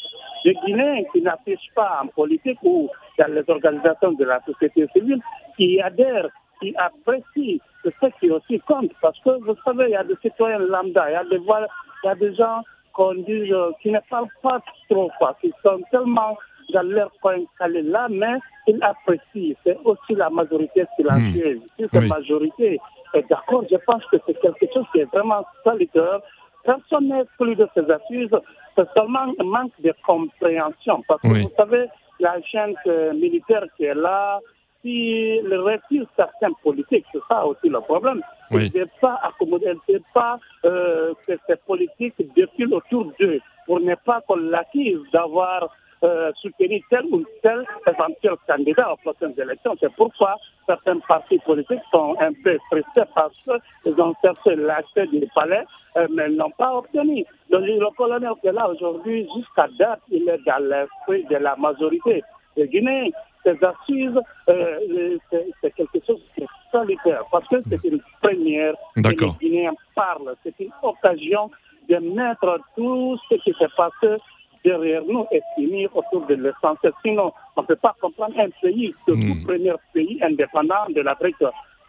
des 0.45 0.53
Guinéens 0.65 1.03
qui 1.11 1.21
n'affichent 1.21 1.71
pas 1.75 1.99
en 2.03 2.07
politique 2.07 2.59
ou 2.63 2.89
dans 3.17 3.31
les 3.33 3.43
organisations 3.47 4.11
de 4.13 4.25
la 4.25 4.41
société 4.45 4.87
civile, 4.93 5.21
qui 5.57 5.79
adhèrent, 5.81 6.29
qui 6.61 6.75
apprécient. 6.77 7.59
Ce 7.85 8.07
qui 8.19 8.31
aussi 8.31 8.59
compte. 8.61 8.91
Parce 9.01 9.19
que 9.19 9.31
vous 9.43 9.55
savez, 9.65 9.85
il 9.89 9.91
y 9.91 9.95
a 9.95 10.05
des 10.05 10.15
citoyens 10.21 10.59
lambda, 10.59 11.09
il 11.09 11.13
y 11.13 11.15
a 11.17 11.23
des, 11.25 11.37
voix- 11.39 11.67
il 12.03 12.07
y 12.07 12.09
a 12.09 12.15
des 12.15 12.33
gens 12.33 12.61
qu'on 12.93 13.13
dit 13.15 13.51
euh, 13.51 13.71
qui 13.81 13.91
ne 13.91 13.99
parlent 14.09 14.27
pas 14.41 14.61
trop, 14.89 15.11
quoi, 15.17 15.35
qui 15.41 15.51
sont 15.61 15.81
tellement 15.91 16.37
dans 16.71 16.83
leur 16.83 17.11
coin 17.21 17.37
calé 17.57 17.81
là, 17.81 18.07
mais 18.09 18.37
ils 18.67 18.81
apprécient. 18.81 19.55
C'est 19.63 19.77
aussi 19.83 20.13
la 20.15 20.29
majorité 20.29 20.85
silencieuse. 20.95 21.61
Si 21.77 21.83
cette 21.91 22.01
Oui. 22.01 22.07
majorité 22.07 22.79
est 23.13 23.29
d'accord, 23.29 23.63
je 23.69 23.77
pense 23.85 24.03
que 24.05 24.17
c'est 24.25 24.39
quelque 24.39 24.65
chose 24.73 24.85
qui 24.91 24.99
est 24.99 25.11
vraiment 25.13 25.45
salutaire. 25.63 26.19
Personne 26.63 27.09
n'est 27.09 27.21
exclu 27.21 27.55
de 27.55 27.67
ces 27.73 27.89
assises, 27.91 28.35
c'est 28.75 28.87
seulement 28.93 29.33
un 29.39 29.43
manque 29.43 29.79
de 29.79 29.93
compréhension. 30.05 31.03
Parce 31.07 31.21
que 31.21 31.27
Oui. 31.27 31.43
vous 31.43 31.51
savez, 31.57 31.85
la 32.19 32.41
chaîne 32.43 32.75
militaire 33.13 33.65
qui 33.75 33.83
est 33.85 33.93
là, 33.95 34.39
qui 34.81 35.39
le 35.41 35.61
refuse 35.61 36.05
certains 36.15 36.51
politiques, 36.61 37.05
c'est 37.11 37.21
ça 37.29 37.45
aussi 37.45 37.69
le 37.69 37.79
problème. 37.81 38.21
Oui. 38.51 38.69
Il 38.73 38.81
ne 38.81 38.85
pas 39.01 39.19
accommoder, 39.23 39.73
il 39.87 39.95
ne 39.95 39.99
pas 40.13 40.37
euh, 40.65 41.13
que 41.25 41.33
ces 41.47 41.55
politiques 41.65 42.15
défilent 42.35 42.73
autour 42.73 43.11
d'eux 43.19 43.39
pour 43.65 43.79
ne 43.79 43.95
pas 43.95 44.21
qu'on 44.27 44.35
l'accuse 44.35 45.01
d'avoir 45.11 45.69
euh, 46.03 46.31
soutenu 46.41 46.81
tel 46.89 47.05
ou 47.11 47.23
tel 47.41 47.65
éventuel 47.87 48.35
candidat 48.47 48.93
aux 48.93 48.97
prochaines 48.97 49.39
élections. 49.39 49.75
C'est 49.79 49.93
pourquoi 49.95 50.35
certains 50.65 50.99
partis 50.99 51.39
politiques 51.39 51.79
sont 51.91 52.15
un 52.19 52.33
peu 52.43 52.57
stressés 52.67 53.09
parce 53.15 53.37
qu'ils 53.83 54.01
ont 54.01 54.13
cherché 54.23 54.55
l'accès 54.55 55.07
du 55.07 55.25
palais, 55.33 55.63
euh, 55.97 56.07
mais 56.13 56.29
ils 56.29 56.35
n'ont 56.35 56.51
pas 56.51 56.75
obtenu. 56.75 57.25
Donc 57.49 57.61
le 57.61 57.95
colonel 57.95 58.31
qui 58.41 58.47
est 58.47 58.51
là 58.51 58.69
aujourd'hui, 58.69 59.27
jusqu'à 59.35 59.67
date, 59.79 60.01
il 60.09 60.27
est 60.27 60.39
dans 60.45 60.63
l'esprit 60.63 61.23
de 61.29 61.37
la 61.37 61.55
majorité 61.55 62.21
des 62.57 62.67
Guinéens. 62.67 63.09
Ces 63.45 63.57
assises, 63.63 64.19
euh, 64.49 65.17
c'est 65.29 65.47
c'est 65.61 65.71
quelque 65.71 66.05
chose 66.05 66.21
qui 66.35 66.43
est 66.43 66.47
solitaire 66.71 67.23
parce 67.31 67.47
que 67.47 67.57
c'est 67.69 67.83
une 67.83 68.01
première 68.21 68.73
que 68.95 69.09
les. 69.09 69.31
Guinéens 69.39 69.73
parlent. 69.95 70.35
C'est 70.43 70.57
une 70.59 70.71
occasion 70.81 71.49
de 71.89 71.97
mettre 71.97 72.59
tout 72.75 73.17
ce 73.29 73.35
qui 73.35 73.53
s'est 73.53 73.67
passé 73.75 74.21
derrière 74.63 75.03
nous 75.05 75.25
et 75.31 75.41
finir 75.55 75.89
autour 75.95 76.25
de 76.27 76.35
l'essentiel. 76.35 76.93
Sinon, 77.03 77.31
on 77.55 77.61
ne 77.61 77.67
peut 77.67 77.75
pas 77.75 77.95
comprendre 78.01 78.35
un 78.39 78.49
pays, 78.61 78.93
le 79.07 79.13
tout 79.15 79.19
Hmm. 79.19 79.43
premier 79.45 79.73
pays 79.93 80.19
indépendant 80.23 80.85
de 80.89 81.01
l'Afrique 81.01 81.35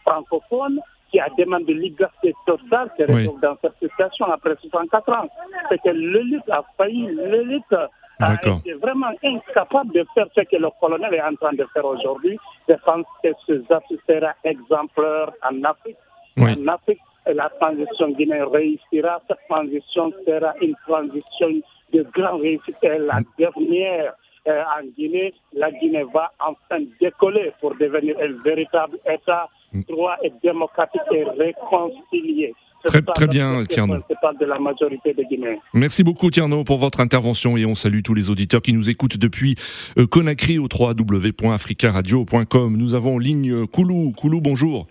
francophone 0.02 0.80
qui 1.10 1.20
a 1.20 1.28
demandé 1.38 1.74
liberté 1.74 2.34
totale, 2.46 2.90
Oui. 3.08 3.28
dans 3.40 3.56
cette 3.62 3.78
situation 3.80 4.26
après 4.26 4.56
64 4.60 5.08
ans. 5.10 5.28
C'est 5.68 5.80
que 5.82 5.90
l'élite 5.90 6.48
a 6.50 6.62
failli, 6.76 7.06
l'élite 7.14 7.72
a 8.20 8.34
été 8.34 8.72
vraiment 8.74 9.12
incapable 9.22 9.92
de 9.92 10.04
faire 10.14 10.26
ce 10.34 10.40
que 10.42 10.56
le 10.56 10.68
colonel 10.80 11.14
est 11.14 11.22
en 11.22 11.34
train 11.36 11.52
de 11.52 11.64
faire 11.72 11.84
aujourd'hui. 11.84 12.38
Je 12.68 12.74
pense 12.84 13.06
que 13.22 13.28
ce 13.46 13.62
sera 14.08 14.32
exemplaire 14.42 15.30
en 15.48 15.62
Afrique. 15.64 15.96
Oui. 16.36 16.50
En 16.58 16.66
Afrique, 16.68 17.00
la 17.26 17.48
transition 17.60 18.08
guinéenne 18.10 18.44
réussira. 18.52 19.20
Cette 19.28 19.38
transition 19.48 20.12
sera 20.26 20.52
une 20.60 20.74
transition 20.86 21.48
de 21.94 22.04
grande 22.12 22.40
réussite. 22.42 22.76
Et 22.82 22.98
la 22.98 23.20
dernière 23.38 24.12
euh, 24.48 24.62
en 24.78 24.84
Guinée, 24.98 25.32
la 25.54 25.70
Guinée 25.70 26.04
va 26.12 26.30
enfin 26.40 26.82
décoller 27.00 27.52
pour 27.60 27.74
devenir 27.76 28.16
un 28.20 28.32
véritable 28.42 28.98
État 29.10 29.48
droit 29.88 30.16
et 30.22 30.30
démocratique 30.42 31.00
et 31.12 31.24
réconcilié. 31.24 32.52
Très- 32.86 33.00
très 33.00 33.26
bien, 33.26 33.64
Tierno. 33.64 33.94
de 34.38 34.44
la 34.44 34.58
majorité 34.58 35.14
des 35.14 35.24
Guinéens. 35.24 35.56
Merci 35.72 36.04
beaucoup 36.04 36.28
Tierno 36.30 36.64
pour 36.64 36.76
votre 36.76 37.00
intervention 37.00 37.56
et 37.56 37.64
on 37.64 37.74
salue 37.74 38.00
tous 38.04 38.12
les 38.12 38.28
auditeurs 38.30 38.60
qui 38.60 38.74
nous 38.74 38.90
écoutent 38.90 39.16
depuis 39.16 39.54
euh, 39.96 40.06
Conakry 40.06 40.58
au 40.58 40.68
www.africaradio.com. 40.70 42.76
Nous 42.76 42.94
avons 42.94 43.14
en 43.14 43.18
ligne 43.18 43.66
Koulou. 43.68 44.12
Koulou, 44.12 44.42
bonjour. 44.42 44.86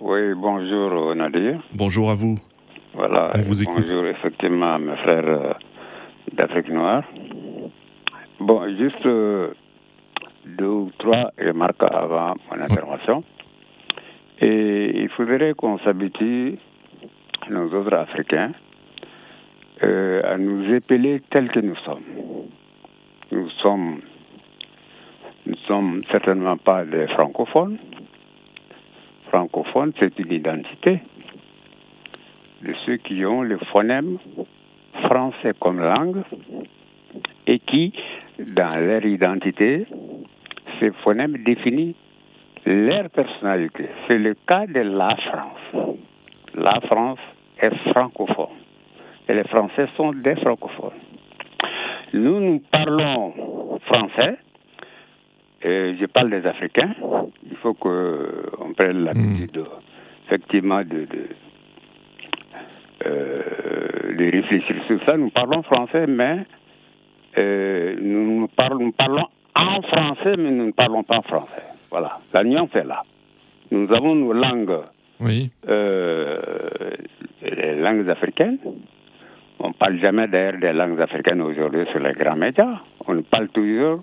Oui, 0.00 0.34
bonjour 0.36 1.14
Nadir. 1.14 1.62
Bonjour 1.72 2.10
à 2.10 2.14
vous. 2.14 2.34
Voilà. 2.94 3.32
On 3.34 3.40
vous 3.40 3.62
écoute. 3.62 3.86
Bonjour 3.88 4.04
effectivement 4.06 4.78
mes 4.78 4.94
frères 4.98 5.26
euh, 5.26 5.52
d'Afrique 6.32 6.68
noire. 6.68 7.04
Bon, 8.40 8.68
juste 8.76 9.04
euh, 9.06 9.52
deux 10.44 10.66
ou 10.66 10.90
trois 10.98 11.30
remarques 11.38 11.82
avant 11.82 12.34
mon 12.50 12.60
intervention. 12.60 13.24
Et 14.40 15.02
il 15.02 15.08
faudrait 15.10 15.54
qu'on 15.54 15.78
s'habitue, 15.78 16.58
nos 17.50 17.72
autres 17.74 17.94
Africains, 17.94 18.52
euh, 19.82 20.22
à 20.24 20.38
nous 20.38 20.72
épeler 20.72 21.22
tels 21.30 21.50
que 21.50 21.60
nous 21.60 21.76
sommes. 21.76 22.04
Nous 23.32 23.50
sommes, 23.62 24.00
nous 25.46 25.56
sommes 25.66 26.02
certainement 26.10 26.56
pas 26.56 26.84
des 26.84 27.06
francophones. 27.08 27.78
Francophone, 29.28 29.92
c'est 29.98 30.18
une 30.18 30.32
identité 30.32 31.00
de 32.62 32.74
ceux 32.86 32.96
qui 32.96 33.24
ont 33.26 33.42
le 33.42 33.58
phonème 33.72 34.18
français 35.08 35.52
comme 35.60 35.80
langue 35.80 36.22
et 37.46 37.58
qui, 37.60 37.92
dans 38.38 38.78
leur 38.78 39.04
identité, 39.04 39.86
ces 40.78 40.90
phonèmes 41.02 41.38
définissent 41.44 41.96
leur 42.66 43.08
personnalité. 43.10 43.88
C'est 44.06 44.18
le 44.18 44.34
cas 44.46 44.66
de 44.66 44.80
la 44.80 45.16
France. 45.16 45.94
La 46.54 46.80
France 46.82 47.20
est 47.60 47.74
francophone 47.90 48.58
et 49.28 49.34
les 49.34 49.44
Français 49.44 49.86
sont 49.96 50.12
des 50.12 50.36
francophones. 50.36 51.00
Nous, 52.14 52.40
nous 52.40 52.62
parlons 52.70 53.78
français. 53.86 54.36
Et 55.62 55.96
je 56.00 56.06
parle 56.06 56.30
des 56.30 56.46
Africains. 56.46 56.94
Il 57.50 57.56
faut 57.56 57.74
qu'on 57.74 58.72
prenne 58.76 59.04
l'habitude, 59.04 59.64
effectivement, 60.26 60.82
de, 60.82 61.04
de, 61.04 61.28
euh, 63.06 63.42
de 64.18 64.30
réfléchir 64.30 64.76
sur 64.86 65.02
ça. 65.04 65.16
Nous 65.16 65.30
parlons 65.30 65.62
français, 65.62 66.06
mais 66.06 66.38
euh, 67.38 67.96
nous, 68.00 68.40
nous 68.40 68.48
parlons, 68.48 68.78
nous 68.86 68.92
parlons 68.92 69.26
en 69.54 69.82
français, 69.82 70.34
mais 70.36 70.50
nous 70.50 70.66
ne 70.66 70.72
parlons 70.72 71.02
pas 71.04 71.22
français. 71.22 71.62
Voilà, 71.90 72.18
la 72.32 72.44
nuance 72.44 72.70
est 72.74 72.84
là. 72.84 73.02
Nous 73.70 73.90
avons 73.92 74.14
nos 74.14 74.32
langues, 74.32 74.78
Oui. 75.20 75.50
euh, 75.68 76.38
les 77.42 77.76
langues 77.76 78.08
africaines. 78.10 78.58
On 79.60 79.68
ne 79.68 79.72
parle 79.74 79.98
jamais 79.98 80.28
d'ailleurs 80.28 80.60
des 80.60 80.72
langues 80.72 81.00
africaines 81.00 81.40
aujourd'hui 81.42 81.84
sur 81.90 82.00
les 82.00 82.12
grands 82.12 82.36
médias. 82.36 82.80
On 83.06 83.22
parle 83.22 83.48
toujours 83.48 84.00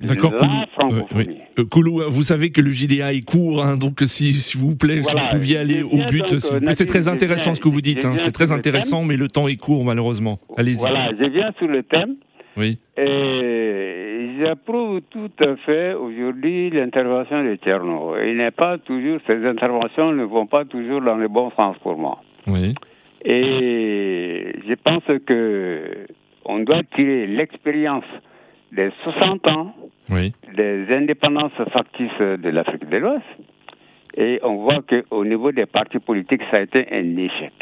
D'accord, 0.00 0.34
Koulou. 0.34 0.96
Euh, 0.96 1.02
oui. 1.14 1.28
Euh, 1.58 1.64
Koulou, 1.64 2.02
vous 2.08 2.22
savez 2.22 2.50
que 2.50 2.60
le 2.60 2.70
JDA 2.70 3.12
est 3.12 3.24
court, 3.24 3.64
hein, 3.64 3.76
donc 3.76 4.00
si, 4.00 4.32
s'il 4.32 4.60
vous 4.60 4.76
plaît, 4.76 5.02
si 5.02 5.14
vous 5.14 5.26
pouviez 5.30 5.58
aller 5.58 5.82
au 5.82 5.98
but, 6.08 6.30
donc, 6.30 6.74
c'est 6.74 6.86
très 6.86 7.08
intéressant 7.08 7.54
ce 7.54 7.60
que 7.60 7.68
vous 7.68 7.80
dites, 7.80 8.04
hein, 8.04 8.14
c'est 8.16 8.32
très 8.32 8.52
intéressant, 8.52 9.04
mais 9.04 9.16
le 9.16 9.28
temps 9.28 9.48
est 9.48 9.56
court 9.56 9.84
malheureusement. 9.84 10.38
Allez-y. 10.56 10.76
Voilà, 10.76 11.10
je 11.18 11.24
viens 11.26 11.52
sur 11.58 11.68
le 11.68 11.82
thème. 11.82 12.16
Oui. 12.56 12.78
Et 12.98 14.36
j'approuve 14.40 15.00
tout 15.10 15.30
à 15.40 15.56
fait 15.56 15.94
aujourd'hui 15.94 16.70
l'intervention 16.70 17.44
de 17.44 17.56
Tcherno. 17.56 18.14
Il 18.24 18.36
n'est 18.36 18.50
pas 18.50 18.78
toujours, 18.78 19.18
ces 19.26 19.46
interventions 19.46 20.12
ne 20.12 20.24
vont 20.24 20.46
pas 20.46 20.64
toujours 20.64 21.00
dans 21.00 21.16
le 21.16 21.28
bon 21.28 21.50
sens 21.56 21.76
pour 21.82 21.96
moi. 21.96 22.20
Oui. 22.46 22.74
Et 23.24 24.52
je 24.68 24.74
pense 24.74 25.04
que 25.26 26.06
on 26.44 26.58
doit 26.60 26.82
tirer 26.94 27.26
l'expérience 27.26 28.04
des 28.72 28.90
60 29.04 29.46
ans 29.48 29.74
Oui. 30.10 30.32
des 30.56 30.86
indépendances 30.90 31.52
factices 31.72 32.18
de 32.20 32.48
l'Afrique 32.48 32.88
de 32.88 32.96
l'Ouest. 32.96 33.24
Et 34.16 34.40
on 34.42 34.56
voit 34.56 34.82
qu'au 34.82 35.24
niveau 35.24 35.52
des 35.52 35.66
partis 35.66 35.98
politiques, 35.98 36.42
ça 36.50 36.58
a 36.58 36.60
été 36.60 36.86
un 36.92 37.16
échec. 37.16 37.52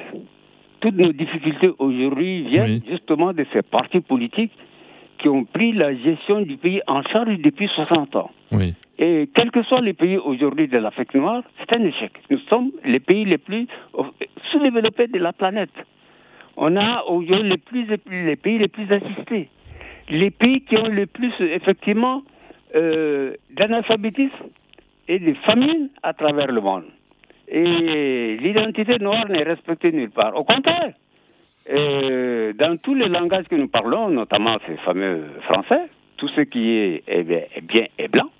Toutes 0.80 0.96
nos 0.96 1.12
difficultés 1.12 1.70
aujourd'hui 1.78 2.42
viennent 2.42 2.80
justement 2.88 3.32
de 3.32 3.44
ces 3.52 3.62
partis 3.62 4.00
politiques 4.00 4.52
qui 5.18 5.28
ont 5.28 5.44
pris 5.44 5.72
la 5.72 5.94
gestion 5.94 6.40
du 6.40 6.56
pays 6.56 6.80
en 6.86 7.02
charge 7.02 7.38
depuis 7.38 7.68
60 7.68 8.16
ans. 8.16 8.30
Oui. 8.52 8.74
Et 8.98 9.28
quels 9.34 9.50
que 9.50 9.62
soient 9.64 9.80
les 9.82 9.92
pays 9.92 10.16
aujourd'hui 10.16 10.66
de 10.66 10.78
l'Afrique 10.78 11.14
noire, 11.14 11.42
c'est 11.58 11.76
un 11.76 11.84
échec. 11.84 12.12
Nous 12.30 12.38
sommes 12.48 12.70
les 12.84 13.00
pays 13.00 13.24
les 13.24 13.38
plus 13.38 13.66
euh, 13.98 14.02
sous-développés 14.50 15.08
de 15.08 15.18
la 15.18 15.32
planète. 15.32 15.70
On 16.56 16.76
a 16.76 17.04
aujourd'hui 17.04 17.48
les, 17.48 17.58
plus, 17.58 17.86
les 18.10 18.36
pays 18.36 18.58
les 18.58 18.68
plus 18.68 18.90
assistés. 18.90 19.48
Les 20.10 20.30
pays 20.30 20.62
qui 20.62 20.76
ont 20.76 20.88
le 20.88 21.06
plus, 21.06 21.32
effectivement, 21.40 22.22
euh, 22.74 23.34
d'analphabétisme 23.50 24.48
et 25.08 25.18
de 25.18 25.34
famine 25.46 25.88
à 26.02 26.12
travers 26.12 26.48
le 26.48 26.60
monde. 26.60 26.84
Et 27.48 28.36
l'identité 28.40 28.98
noire 28.98 29.28
n'est 29.28 29.42
respectée 29.42 29.92
nulle 29.92 30.10
part. 30.10 30.36
Au 30.36 30.44
contraire, 30.44 30.92
euh, 31.70 32.52
dans 32.54 32.76
tous 32.76 32.94
les 32.94 33.08
langages 33.08 33.46
que 33.46 33.54
nous 33.54 33.68
parlons, 33.68 34.08
notamment 34.08 34.56
ces 34.66 34.76
fameux 34.78 35.24
français, 35.42 35.88
tout 36.16 36.28
ce 36.28 36.42
qui 36.42 36.70
est, 36.70 37.04
est 37.06 37.22
bien, 37.62 37.86
est 37.98 38.08
blanc, 38.08 38.30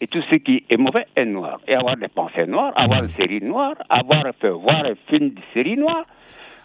et 0.00 0.06
tout 0.06 0.22
ce 0.30 0.36
qui 0.36 0.64
est 0.68 0.76
mauvais 0.76 1.06
est 1.16 1.24
noir. 1.24 1.60
Et 1.68 1.74
avoir 1.74 1.96
des 1.96 2.08
pensées 2.08 2.46
noires, 2.46 2.72
avoir 2.76 3.04
une 3.04 3.10
série 3.10 3.42
noire, 3.42 3.74
avoir 3.88 4.24
fait 4.40 4.50
voir 4.50 4.84
un 4.84 4.94
film 5.08 5.30
de 5.30 5.40
série 5.52 5.76
noire, 5.76 6.04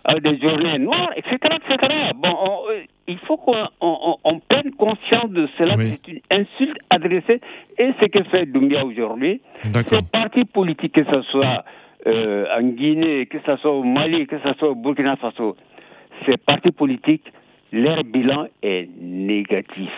euh, 0.09 0.19
des 0.19 0.37
journées 0.39 0.79
noires, 0.79 1.11
etc. 1.15 1.37
etc. 1.55 1.93
Bon, 2.15 2.29
on, 2.29 2.71
euh, 2.71 2.81
il 3.07 3.17
faut 3.19 3.37
qu'on 3.37 3.67
on, 3.81 4.17
on 4.23 4.39
prenne 4.39 4.71
conscience 4.71 5.29
de 5.29 5.47
cela. 5.57 5.75
C'est 5.77 6.11
une 6.11 6.19
insulte 6.31 6.77
adressée. 6.89 7.41
Et 7.77 7.91
ce 7.99 8.05
que 8.05 8.23
fait 8.25 8.45
Doumbia 8.45 8.85
aujourd'hui, 8.85 9.41
ces 9.89 10.01
partis 10.11 10.45
politiques, 10.45 10.93
que 10.93 11.03
ce 11.03 11.21
soit 11.23 11.63
euh, 12.07 12.45
en 12.55 12.63
Guinée, 12.63 13.25
que 13.25 13.37
ce 13.45 13.55
soit 13.57 13.71
au 13.71 13.83
Mali, 13.83 14.27
que 14.27 14.37
ce 14.39 14.53
soit 14.53 14.69
au 14.69 14.75
Burkina 14.75 15.15
Faso, 15.15 15.55
ces 16.25 16.37
partis 16.37 16.71
politiques, 16.71 17.25
leur 17.71 18.03
bilan 18.03 18.47
est 18.61 18.87
négatif. 18.99 19.91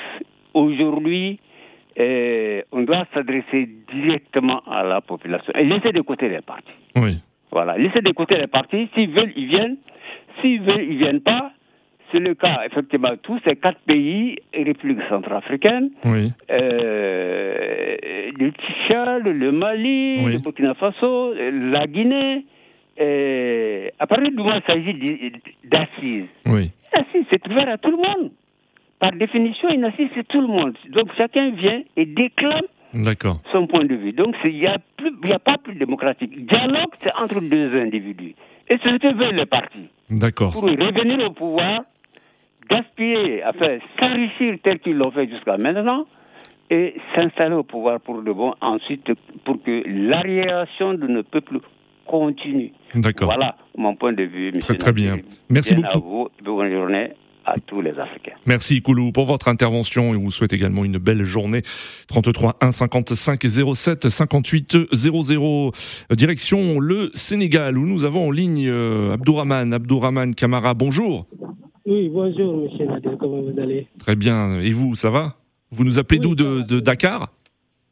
Aujourd'hui, 0.54 1.40
euh, 2.00 2.62
on 2.72 2.84
doit 2.84 3.06
s'adresser 3.14 3.70
directement 3.92 4.62
à 4.70 4.84
la 4.84 5.02
population 5.02 5.52
et 5.54 5.64
laisser 5.64 5.92
de 5.92 6.02
côté 6.02 6.30
les 6.30 6.42
partis. 6.42 6.72
Oui. 6.96 7.20
Voilà, 7.52 7.78
laisser 7.78 8.02
de 8.02 8.12
côté 8.12 8.38
les 8.38 8.48
partis. 8.48 8.88
S'ils 8.94 9.12
veulent, 9.12 9.34
ils 9.36 9.48
viennent. 9.48 9.78
S'ils 10.42 10.62
ils 10.90 10.98
viennent 10.98 11.22
pas. 11.22 11.52
C'est 12.12 12.20
le 12.20 12.36
cas, 12.36 12.62
effectivement, 12.66 13.12
tous 13.22 13.38
ces 13.46 13.58
quatre 13.58 13.80
pays, 13.82 14.38
République 14.54 15.00
centrafricaine, 15.10 15.90
Oui. 16.06 16.32
euh, 16.52 17.96
le 18.40 18.52
Tchad, 18.52 19.26
le 19.28 19.52
Mali, 19.52 20.24
le 20.24 20.38
Burkina 20.40 20.74
Faso, 20.76 21.34
la 21.34 21.86
Guinée. 21.88 22.46
euh, 23.00 23.90
à 24.00 24.08
partir 24.08 24.30
du 24.30 24.36
moment 24.38 24.56
où 24.56 24.58
il 24.58 24.64
s'agit 24.74 25.32
d'assises, 25.66 26.26
Oui. 26.48 26.72
l'assise, 26.96 27.26
c'est 27.30 27.46
ouvert 27.48 27.70
à 27.70 27.78
tout 27.78 27.92
le 27.92 27.98
monde. 27.98 28.32
Par 29.00 29.12
définition, 29.12 29.70
une 29.70 29.84
assise, 29.84 30.08
c'est 30.16 30.28
tout 30.28 30.42
le 30.42 30.48
monde. 30.48 30.76
Donc 30.90 31.10
chacun 31.18 31.52
vient 31.52 31.82
et 31.96 32.06
déclame 32.06 32.64
son 33.52 33.68
point 33.68 33.84
de 33.86 33.94
vue. 33.96 34.14
Donc 34.14 34.34
il 34.46 34.54
n'y 34.58 34.66
a, 34.66 34.78
plus- 34.96 35.12
il 35.24 35.30
y 35.30 35.34
a 35.34 35.40
pas 35.40 35.58
plus 35.58 35.76
démocratique. 35.76 36.46
Dialogue, 36.48 36.94
c'est 37.04 37.14
entre 37.22 37.40
deux 37.42 37.76
individus. 37.80 38.34
Et 38.70 38.78
c'est 38.84 38.90
ce 38.90 38.98
que 38.98 39.14
veulent 39.14 39.36
les 39.36 39.46
partis. 39.46 39.90
D'accord. 40.10 40.54
Pour 40.54 40.64
revenir 40.64 41.26
au 41.26 41.32
pouvoir, 41.32 41.82
gaspiller, 42.70 43.44
enfin 43.46 43.78
s'enrichir 44.00 44.58
tel 44.64 44.80
qu'ils 44.80 44.98
l'ont 44.98 45.12
fait 45.12 45.28
jusqu'à 45.30 45.58
maintenant, 45.58 46.06
et 46.70 46.96
s'installer 47.16 47.56
au 47.56 47.64
pouvoir 47.64 48.00
pour 48.02 48.22
de 48.22 48.32
bon, 48.32 48.54
ensuite 48.62 49.10
pour 49.46 49.62
que 49.64 49.84
l'arriération 49.86 50.94
de 50.94 51.08
nos 51.08 51.24
peuples 51.24 51.60
continue. 52.06 52.72
D'accord. 52.96 53.28
Voilà 53.28 53.56
mon 53.78 53.96
point 53.96 54.14
de 54.14 54.24
vue, 54.24 54.48
monsieur. 54.48 54.76
Très 54.76 54.78
très 54.78 54.92
bien. 54.92 55.18
Merci 55.50 55.76
Bien 55.76 55.84
beaucoup. 55.84 55.98
À 55.98 56.30
vous, 56.44 56.56
bonne 56.56 56.72
journée 56.72 57.12
à 57.48 57.56
tous 57.66 57.82
les 57.82 57.98
Africains. 57.98 58.36
Merci 58.46 58.82
Koulou 58.82 59.12
pour 59.12 59.26
votre 59.26 59.48
intervention 59.48 60.14
et 60.14 60.18
on 60.18 60.22
vous 60.22 60.32
souhaite 60.32 60.54
également 60.54 60.84
une 60.86 60.98
belle 60.98 61.24
journée. 61.24 61.64
33 62.08 62.58
1 62.62 62.72
55 62.72 63.42
07 63.74 64.10
58 64.10 64.78
00. 64.94 65.72
Direction 66.12 66.80
le 66.80 67.10
Sénégal 67.14 67.78
où 67.78 67.86
nous 67.86 68.06
avons 68.06 68.28
en 68.28 68.32
ligne 68.32 68.70
Abdourahman. 68.70 69.74
Abdourahman 69.74 70.36
Kamara, 70.36 70.74
bonjour. 70.74 71.26
Oui, 71.86 72.10
bonjour, 72.10 72.58
monsieur 72.58 72.86
Nader, 72.86 73.12
comment 73.18 73.42
vous 73.42 73.58
allez? 73.62 73.88
Très 73.98 74.18
bien. 74.18 74.60
Et 74.60 74.72
vous, 74.72 74.94
ça 74.96 75.10
va? 75.10 75.38
Vous 75.72 75.86
nous 75.86 76.00
appelez 76.00 76.20
d'où 76.20 76.36
de, 76.36 76.62
de 76.62 76.82
Dakar? 76.82 77.30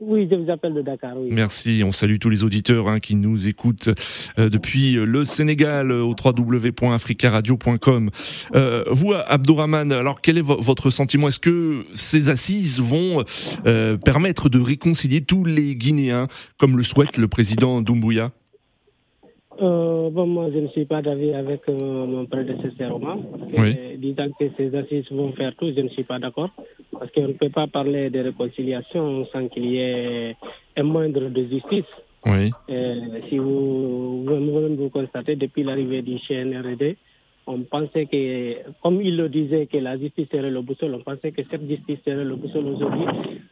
Oui, 0.08 0.28
je 0.30 0.36
vous 0.36 0.52
appelle 0.52 0.74
de 0.76 0.82
Dakar. 0.84 1.16
Merci, 1.32 1.82
on 1.84 1.92
salue 1.92 2.18
tous 2.20 2.30
les 2.30 2.44
auditeurs 2.44 2.88
hein, 2.88 3.00
qui 3.00 3.16
nous 3.16 3.48
écoutent 3.48 3.90
euh, 4.38 4.50
depuis 4.50 4.94
le 4.94 5.26
Sénégal 5.26 5.90
euh, 5.92 6.04
au 6.04 6.14
www.africaradio.com. 6.24 8.10
Euh, 8.56 8.84
vous, 8.92 9.14
Abdourahman, 9.14 9.92
alors 9.92 10.22
quel 10.22 10.38
est 10.38 10.42
vo- 10.42 10.60
votre 10.62 10.90
sentiment? 10.90 11.28
Est-ce 11.30 11.40
que 11.40 11.86
ces 11.94 12.30
assises 12.30 12.80
vont 12.80 13.24
euh, 13.66 13.98
permettre 13.98 14.50
de 14.50 14.60
réconcilier 14.60 15.22
tous 15.22 15.44
les 15.44 15.76
Guinéens, 15.76 16.28
comme 16.58 16.78
le 16.78 16.84
souhaite 16.84 17.18
le 17.18 17.28
président 17.28 17.82
Doumbouya? 17.82 18.32
Euh, 19.62 20.10
bon, 20.10 20.28
moi, 20.28 20.50
je 20.54 20.60
ne 20.60 20.68
suis 20.68 20.86
pas 20.86 21.02
d'avis 21.02 21.34
avec 21.34 21.62
euh, 21.70 22.06
mon 22.06 22.26
prédécesseur 22.26 22.96
Omar. 22.96 23.18
Oui. 23.58 23.98
Disant 23.98 24.28
que 24.38 24.46
ces 24.58 24.76
assises 24.76 25.10
vont 25.12 25.32
faire 25.34 25.56
tout, 25.56 25.72
je 25.76 25.82
ne 25.82 25.90
suis 25.90 26.04
pas 26.04 26.20
d'accord. 26.20 26.50
Parce 26.92 27.12
qu'on 27.12 27.28
ne 27.30 27.34
peut 27.34 27.50
pas 27.50 27.68
parler 27.68 28.10
de 28.10 28.20
réconciliation 28.20 29.26
sans 29.32 29.48
qu'il 29.48 29.66
y 29.66 29.78
ait 29.78 30.36
un 30.76 30.84
moindre 30.84 31.30
de 31.30 31.44
justice. 31.46 31.92
Oui. 32.26 32.52
Euh, 32.70 32.96
si 33.30 33.38
vous, 33.38 34.24
vous, 34.26 34.76
vous 34.76 34.90
constatez, 34.90 35.36
depuis 35.36 35.64
l'arrivée 35.64 36.02
du 36.02 36.18
CNRD, 36.28 36.98
on 37.48 37.60
pensait 37.62 38.06
que, 38.08 38.72
comme 38.82 39.02
il 39.02 39.16
le 39.18 39.30
disait, 39.30 39.68
que 39.68 39.78
la 39.78 39.98
justice 39.98 40.28
serait 40.32 40.50
le 40.50 40.62
boussole, 40.62 40.96
on 40.96 41.02
pensait 41.02 41.32
que 41.32 41.42
cette 41.50 41.68
justice 41.70 42.00
serait 42.04 42.24
le 42.24 42.36
boussole 42.36 42.66
aujourd'hui, 42.68 43.06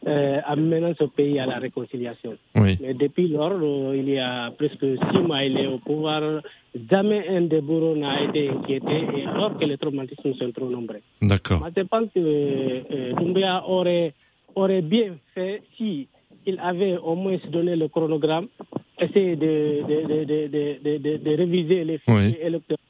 euh, 0.06 0.40
amenant 0.46 0.92
ce 0.98 1.04
pays 1.04 1.38
à 1.38 1.46
la 1.46 1.58
réconciliation. 1.58 2.36
Oui. 2.56 2.76
Mais 2.80 2.94
depuis 2.94 3.28
lors, 3.28 3.52
euh, 3.52 3.96
il 3.96 4.08
y 4.08 4.18
a 4.18 4.50
presque 4.58 4.84
six 5.10 5.18
mois, 5.26 5.44
il 5.44 5.56
est 5.58 5.66
au 5.68 5.78
pouvoir. 5.78 6.42
Jamais 6.90 7.28
un 7.28 7.42
des 7.42 7.60
bourreaux 7.60 7.94
n'a 7.96 8.24
été 8.24 8.48
inquiété, 8.50 8.96
et 9.16 9.26
alors 9.26 9.56
que 9.56 9.64
les 9.64 9.78
traumatismes 9.78 10.34
sont 10.34 10.50
trop 10.50 10.68
nombreux. 10.68 11.00
D'accord. 11.22 11.60
Moi, 11.60 11.70
je 11.76 11.82
pense 11.82 12.08
que 12.12 12.18
euh, 12.18 13.12
Doumbia 13.12 13.62
aurait, 13.68 14.12
aurait 14.56 14.82
bien 14.82 15.14
fait 15.34 15.62
si 15.76 16.08
il 16.46 16.58
avait 16.58 16.96
au 16.98 17.14
moins 17.14 17.38
donné 17.50 17.76
le 17.76 17.86
chronogramme, 17.88 18.48
essayer 19.00 19.36
de, 19.36 19.82
de, 19.88 19.96
de, 20.08 20.24
de, 20.24 20.48
de, 20.82 20.98
de, 20.98 21.16
de 21.18 21.36
réviser 21.36 21.84
les 21.84 21.98
fichiers 21.98 22.14
Oui. 22.14 22.36
électoraux 22.42 22.80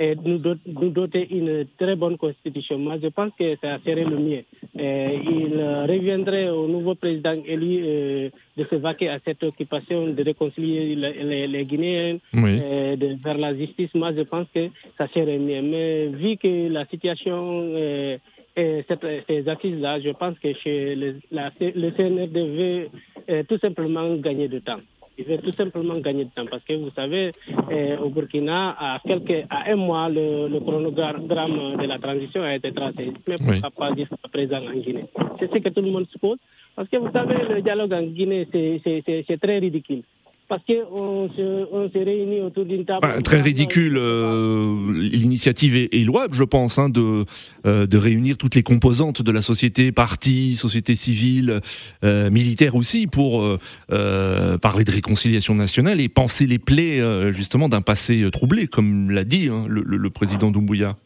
et 0.00 0.14
nous, 0.24 0.38
do- 0.38 0.54
nous 0.66 0.88
doter 0.88 1.28
une 1.30 1.66
très 1.78 1.94
bonne 1.94 2.16
constitution. 2.16 2.78
Moi, 2.78 2.96
je 3.02 3.08
pense 3.08 3.32
que 3.38 3.54
ça 3.60 3.78
serait 3.84 4.04
le 4.04 4.16
mieux. 4.18 4.44
Euh, 4.78 5.08
il 5.36 5.52
euh, 5.60 5.84
reviendrait 5.84 6.48
au 6.48 6.66
nouveau 6.66 6.94
président 6.94 7.36
élu 7.46 7.82
euh, 7.84 8.30
de 8.56 8.64
se 8.64 8.76
vaquer 8.76 9.10
à 9.10 9.18
cette 9.24 9.42
occupation 9.42 10.06
de 10.08 10.22
réconcilier 10.24 10.94
les, 10.96 11.12
les- 11.30 11.46
les 11.46 11.64
Guinéens 11.66 12.16
Oui. 12.32 12.58
euh, 12.62 12.96
de- 12.96 13.16
vers 13.22 13.36
la 13.36 13.54
justice. 13.54 13.90
Moi, 13.94 14.12
je 14.16 14.22
pense 14.22 14.46
que 14.54 14.68
ça 14.96 15.06
serait 15.08 15.38
mieux. 15.38 15.60
Mais 15.62 16.06
vu 16.06 16.36
que 16.38 16.68
la 16.72 16.86
situation 16.86 17.38
euh, 17.74 18.16
et 18.56 18.82
cette- 18.88 19.24
ces 19.28 19.46
assises-là, 19.48 20.00
je 20.00 20.10
pense 20.10 20.38
que 20.38 20.52
chez 20.54 20.94
le, 20.96 21.16
la, 21.30 21.52
le 21.60 21.90
CNRD 21.96 22.38
veut 22.58 23.44
tout 23.48 23.58
simplement 23.58 24.16
gagner 24.16 24.48
de 24.48 24.58
temps. 24.58 24.80
Il 25.20 25.26
veut 25.26 25.38
tout 25.38 25.52
simplement 25.52 25.98
gagner 25.98 26.24
de 26.24 26.30
temps 26.30 26.46
parce 26.50 26.64
que 26.64 26.72
vous 26.72 26.90
savez, 26.96 27.32
euh, 27.70 27.98
au 27.98 28.08
Burkina, 28.08 28.74
à, 28.78 29.00
quelques, 29.06 29.44
à 29.50 29.70
un 29.70 29.76
mois, 29.76 30.08
le, 30.08 30.48
le 30.48 30.60
chronogramme 30.60 31.26
de 31.28 31.86
la 31.86 31.98
transition 31.98 32.42
a 32.42 32.54
été 32.54 32.72
tracé. 32.72 33.12
Mais 33.28 33.34
pourquoi 33.36 33.70
pas 33.70 33.94
jusqu'à 33.94 34.16
présent 34.32 34.62
en 34.66 34.72
Guinée? 34.78 35.04
C'est 35.38 35.52
ce 35.52 35.58
que 35.58 35.68
tout 35.68 35.82
le 35.82 35.90
monde 35.90 36.06
suppose. 36.10 36.38
Parce 36.74 36.88
que 36.88 36.96
vous 36.96 37.12
savez, 37.12 37.34
le 37.54 37.60
dialogue 37.60 37.92
en 37.92 38.02
Guinée, 38.02 38.48
c'est 38.50 39.40
très 39.40 39.58
ridicule. 39.58 40.02
Parce 40.50 40.62
qu'on 40.66 41.30
se, 41.36 41.66
on 41.72 41.88
se 41.88 41.96
réunit 41.98 42.40
autour 42.42 42.64
d'une 42.66 42.84
table. 42.84 43.00
Enfin, 43.06 43.22
très 43.22 43.40
ridicule. 43.40 43.96
euh, 43.98 44.92
L'initiative 44.92 45.76
est, 45.76 45.94
est 45.94 46.04
louable, 46.04 46.34
je 46.34 46.44
pense, 46.44 46.78
hein, 46.78 46.90
de, 46.90 47.24
euh, 47.66 47.86
de 47.86 47.96
réunir 47.96 48.36
toutes 48.36 48.56
les 48.56 48.62
composantes 48.62 49.22
de 49.22 49.32
la 49.32 49.40
société, 49.40 49.92
partis, 49.92 50.56
société 50.56 50.94
civile, 50.94 51.60
euh, 52.04 52.30
militaire 52.30 52.74
aussi, 52.74 53.06
pour 53.06 53.42
euh, 53.42 54.58
parler 54.58 54.84
de 54.84 54.90
réconciliation 54.90 55.54
nationale 55.54 56.00
et 56.00 56.08
penser 56.08 56.46
les 56.46 56.58
plaies 56.58 57.00
justement 57.32 57.68
d'un 57.68 57.80
passé 57.82 58.28
troublé, 58.32 58.66
comme 58.66 59.10
l'a 59.10 59.24
dit 59.24 59.48
hein, 59.48 59.64
le, 59.68 59.82
le- 59.86 59.96
le 59.96 60.10
président 60.10 60.50
Doumbouya. 60.50 60.96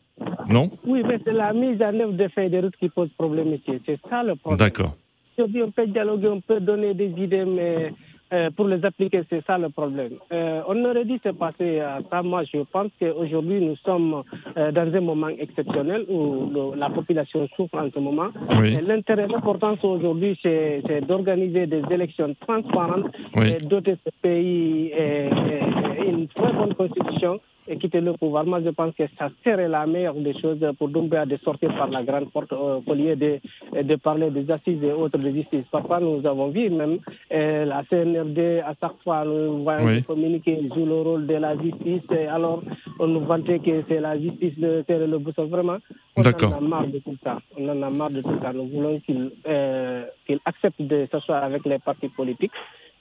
Non? 0.49 0.71
Oui, 0.87 1.03
mais 1.07 1.19
c'est 1.25 1.33
la 1.33 1.53
mise 1.53 1.81
en 1.83 1.95
œuvre 2.01 2.13
des 2.15 2.29
feuilles 2.31 2.51
de 2.51 2.59
route 2.59 2.75
qui 2.81 2.89
pose 2.89 3.11
problème 3.19 3.53
ici. 3.55 3.79
C'est 3.85 3.99
ça 4.09 4.23
le 4.23 4.37
problème. 4.37 4.59
D'accord. 4.59 4.97
On 5.37 5.71
peut 5.73 5.87
dialoguer, 5.89 6.29
on 6.29 6.41
peut 6.41 6.61
donner 6.61 6.95
des 6.95 7.11
idées, 7.19 7.45
mais 7.45 7.93
euh, 8.33 8.51
pour 8.57 8.67
les 8.69 8.85
appliquer, 8.85 9.23
c'est 9.31 9.45
ça 9.47 9.59
le 9.59 9.69
problème. 9.69 10.13
Euh, 10.33 10.63
on 10.69 10.85
aurait 10.85 11.05
dû 11.05 11.19
se 11.23 11.29
passer 11.31 11.81
à 11.81 12.01
ça. 12.11 12.23
Moi, 12.23 12.43
je 12.53 12.59
pense 12.73 12.91
qu'aujourd'hui, 12.99 13.61
nous 13.61 13.77
sommes 13.77 14.23
euh, 14.57 14.73
dans 14.73 14.93
un 14.95 15.01
moment 15.01 15.29
exceptionnel 15.29 16.05
où 16.09 16.51
le- 16.53 16.79
la 16.79 16.91
population 16.91 17.47
souffre 17.57 17.77
en 17.79 17.91
ce 17.95 17.99
moment. 18.01 18.29
Oui. 18.61 18.79
L'intérêt, 18.87 19.27
l'importance 19.29 19.79
aujourd'hui, 19.85 20.39
c'est 20.43 20.83
c'est 20.87 21.07
d'organiser 21.07 21.67
des 21.67 21.83
élections 21.91 22.35
transparentes 22.41 23.07
Oui. 23.37 23.51
et 23.53 23.59
doter 23.67 23.97
ce 24.05 24.11
pays 24.23 24.93
euh, 24.99 25.31
euh, 25.31 26.11
une 26.11 26.27
très 26.29 26.53
bonne 26.53 26.75
constitution 26.75 27.41
quitter 27.81 28.00
le 28.00 28.12
pouvoir. 28.14 28.44
Moi, 28.44 28.61
je 28.64 28.70
pense 28.70 28.94
que 28.94 29.05
ça 29.18 29.31
serait 29.44 29.68
la 29.68 29.87
meilleure 29.87 30.14
des 30.14 30.38
choses 30.40 30.59
pour 30.79 30.88
Doumbouya 30.88 31.27
de 31.27 31.37
sortir 31.38 31.74
par 31.77 31.88
la 31.88 32.03
grande 32.03 32.31
porte 32.31 32.53
euh, 32.53 32.81
au 32.87 32.94
lieu 32.94 33.16
de, 33.16 33.40
de 33.83 33.96
parler 33.96 34.31
des 34.31 34.50
assises 34.50 34.83
et 34.83 34.92
autres 34.92 35.18
de 35.18 35.31
justice. 35.31 35.64
Parfois, 35.70 36.00
nous 36.00 36.24
avons 36.27 36.48
vu 36.48 36.68
même 36.70 36.98
euh, 37.33 37.64
la 37.64 37.83
CNRD, 37.90 38.61
à 38.64 38.74
chaque 38.81 39.03
fois, 39.03 39.24
nous 39.24 39.62
voyons 39.62 39.87
Oui. 39.87 40.03
communiquer, 40.03 40.61
joue 40.74 40.87
le 40.87 40.94
rôle 41.00 41.27
de 41.27 41.35
la 41.35 41.57
justice. 41.57 42.03
Et 42.11 42.27
alors, 42.27 42.62
on 42.98 43.07
nous 43.07 43.20
vantait 43.20 43.59
que 43.59 43.83
c'est 43.88 44.00
la 44.00 44.18
justice 44.18 44.59
de 44.59 44.83
Terre 44.87 45.07
le 45.07 45.18
boussole. 45.18 45.48
Vraiment, 45.48 45.79
on 46.16 46.22
en 46.22 46.53
a 46.53 46.61
marre 46.61 46.87
de 46.87 46.98
tout 46.98 47.16
ça. 47.22 47.38
On 47.59 47.68
en 47.68 47.83
a 47.83 47.90
marre 47.90 48.11
de 48.11 48.20
tout 48.22 48.38
ça. 48.42 48.53
Nous 48.53 48.66
voulons 48.68 49.00
qu'il 49.00 49.31
euh, 49.46 50.05
qu'il 50.27 50.38
accepte 50.44 50.81
de 50.81 51.07
s'asseoir 51.11 51.42
avec 51.44 51.64
les 51.64 51.79
partis 51.79 52.09
politiques 52.09 52.53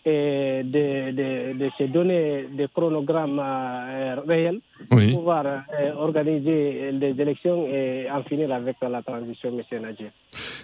et 0.05 0.61
de, 0.63 1.11
de, 1.11 1.57
de 1.59 1.69
se 1.77 1.83
donner 1.85 2.45
des 2.57 2.67
chronogrammes 2.73 3.39
euh, 3.43 4.15
réels 4.27 4.59
Oui. 4.91 5.11
pour 5.11 5.19
pouvoir 5.19 5.45
euh, 5.45 5.93
organiser 5.97 6.91
des 6.93 7.15
élections 7.21 7.67
et 7.67 8.07
en 8.11 8.23
finir 8.23 8.51
avec 8.51 8.75
la 8.81 9.01
transition, 9.01 9.49
M. 9.71 9.81
Nadji. 9.81 10.05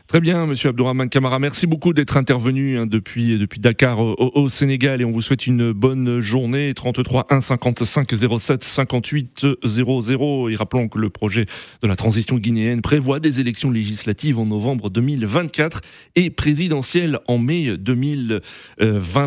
Très 0.08 0.19
bien, 0.19 0.45
Monsieur 0.45 0.69
Abdourahmane 0.69 1.10
Kamara. 1.10 1.39
Merci 1.39 1.67
beaucoup 1.67 1.93
d'être 1.93 2.17
intervenu 2.17 2.80
hein, 2.80 2.86
depuis, 2.88 3.38
depuis 3.38 3.60
Dakar 3.60 3.99
au, 3.99 4.15
au 4.17 4.49
Sénégal 4.49 5.02
et 5.02 5.06
on 5.06 5.12
vous 5.12 5.21
souhaite 5.21 5.45
une 5.47 5.71
bonne 5.71 6.19
journée. 6.19 6.73
33 6.73 7.28
1 7.30 7.41
55 7.41 8.10
07 8.39 8.63
58 8.63 9.45
00. 9.63 10.49
Et 10.49 10.56
rappelons 10.56 10.88
que 10.89 10.97
le 10.97 11.10
projet 11.10 11.45
de 11.84 11.88
la 11.88 11.95
transition 11.95 12.38
guinéenne 12.38 12.82
prévoit 12.82 13.19
des 13.19 13.39
élections 13.39 13.69
législatives 13.71 14.39
en 14.39 14.45
novembre 14.45 14.89
2024 14.89 15.82
et 16.15 16.30
présidentielles 16.32 17.19
en 17.28 17.38
mai 17.38 17.78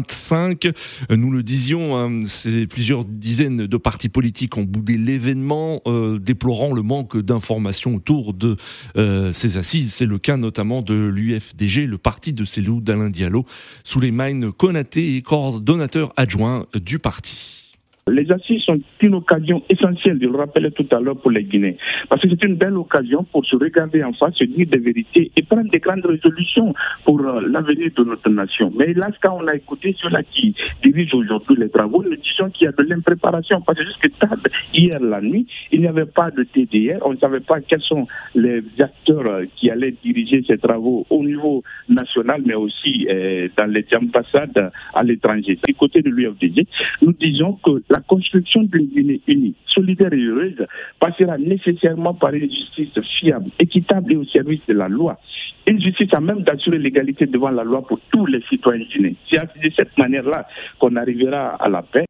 2025. 0.03 0.69
Nous 1.11 1.31
le 1.31 1.43
disions, 1.43 1.97
hein, 1.97 2.21
c'est 2.27 2.67
plusieurs 2.67 3.05
dizaines 3.05 3.67
de 3.67 3.77
partis 3.77 4.09
politiques 4.09 4.57
ont 4.57 4.63
boudé 4.63 4.97
l'événement, 4.97 5.81
euh, 5.87 6.19
déplorant 6.19 6.73
le 6.73 6.83
manque 6.83 7.17
d'informations 7.17 7.97
autour 7.97 8.35
de 8.35 8.57
euh, 8.97 9.33
ces 9.33 9.57
assises. 9.57 9.93
C'est 9.93 10.07
le 10.07 10.19
cas 10.19 10.37
notamment 10.37 10.83
de 10.83 10.95
l'UFDG, 10.95 11.87
le 11.87 11.99
parti 11.99 12.33
de 12.33 12.45
Célou 12.45 12.81
d'Alain 12.81 13.11
Diallo, 13.11 13.45
Souleymane 13.85 14.53
Konaté 14.53 15.17
est 15.17 15.23
coordonnateur 15.23 16.13
adjoint 16.17 16.67
du 16.75 16.99
parti. 16.99 17.62
Les 18.11 18.29
assises 18.33 18.63
sont 18.63 18.81
une 19.01 19.15
occasion 19.15 19.63
essentielle, 19.69 20.19
je 20.21 20.27
le 20.27 20.37
rappelais 20.37 20.73
tout 20.73 20.87
à 20.91 20.99
l'heure, 20.99 21.21
pour 21.21 21.31
les 21.31 21.45
Guinéens. 21.45 21.75
Parce 22.09 22.21
que 22.21 22.29
c'est 22.31 22.43
une 22.43 22.57
belle 22.57 22.77
occasion 22.77 23.23
pour 23.31 23.47
se 23.47 23.55
regarder 23.55 24.03
en 24.03 24.13
face, 24.13 24.35
se 24.35 24.43
dire 24.43 24.67
des 24.67 24.79
vérités 24.79 25.31
et 25.37 25.43
prendre 25.45 25.71
des 25.71 25.79
grandes 25.79 26.05
résolutions 26.05 26.75
pour 27.05 27.21
euh, 27.21 27.41
l'avenir 27.49 27.93
de 27.97 28.03
notre 28.03 28.29
nation. 28.29 28.73
Mais 28.77 28.91
hélas, 28.91 29.13
quand 29.23 29.39
on 29.41 29.47
a 29.47 29.55
écouté 29.55 29.95
ceux-là 30.03 30.25
qui 30.25 30.53
dirigent 30.83 31.17
aujourd'hui 31.17 31.55
les 31.57 31.69
travaux, 31.69 32.03
nous 32.03 32.17
disons 32.17 32.51
qu'il 32.51 32.65
y 32.65 32.69
a 32.69 32.73
de 32.73 32.83
l'impréparation. 32.83 33.61
Parce 33.61 33.79
que 33.79 33.85
jusque 33.85 34.19
tard, 34.19 34.37
hier 34.75 34.99
la 34.99 35.21
nuit, 35.21 35.47
il 35.71 35.83
n'y 35.83 35.87
avait 35.87 36.07
pas 36.07 36.33
de 36.33 36.43
TDR. 36.43 36.99
On 37.07 37.13
ne 37.13 37.19
savait 37.19 37.39
pas 37.39 37.61
quels 37.61 37.83
sont 37.83 38.09
les 38.35 38.65
acteurs 38.81 39.27
euh, 39.27 39.45
qui 39.55 39.71
allaient 39.71 39.95
diriger 40.03 40.43
ces 40.49 40.59
travaux 40.59 41.07
au 41.09 41.23
niveau 41.23 41.63
national, 41.89 42.43
mais 42.45 42.55
aussi 42.55 43.07
euh, 43.09 43.47
dans 43.57 43.71
les 43.71 43.87
ambassades 43.95 44.73
à 44.93 45.05
l'étranger. 45.05 45.57
Du 45.65 45.75
côté 45.75 46.03
de 46.03 46.11
l'UFDG, 46.11 46.67
nous 47.03 47.13
disons 47.13 47.61
que 47.65 47.81
la 47.93 48.01
construction 48.01 48.63
d'une 48.63 48.87
Guinée 48.87 49.21
unie, 49.29 49.55
solidaire 49.67 50.13
et 50.15 50.25
heureuse 50.25 50.67
passera 50.99 51.37
nécessairement 51.37 52.15
par 52.15 52.33
une 52.33 52.51
justice 52.51 52.99
fiable, 53.21 53.51
équitable 53.59 54.15
et 54.15 54.17
au 54.17 54.25
service 54.25 54.63
de 54.67 54.73
la 54.73 54.89
loi. 54.89 55.19
Une 55.67 55.81
justice 55.81 56.09
à 56.15 56.21
même 56.21 56.41
d'assurer 56.43 56.79
l'égalité 56.79 57.27
devant 57.27 57.51
la 57.51 57.65
loi 57.65 57.87
pour 57.87 58.01
tous 58.11 58.25
les 58.25 58.43
citoyens 58.49 58.87
guinéens. 58.91 59.15
C'est 59.31 59.63
de 59.63 59.71
cette 59.77 59.97
manière-là 59.99 60.49
qu'on 60.79 60.97
arrivera 60.97 61.49
à 61.49 61.69
la 61.69 61.83
paix. 61.83 62.07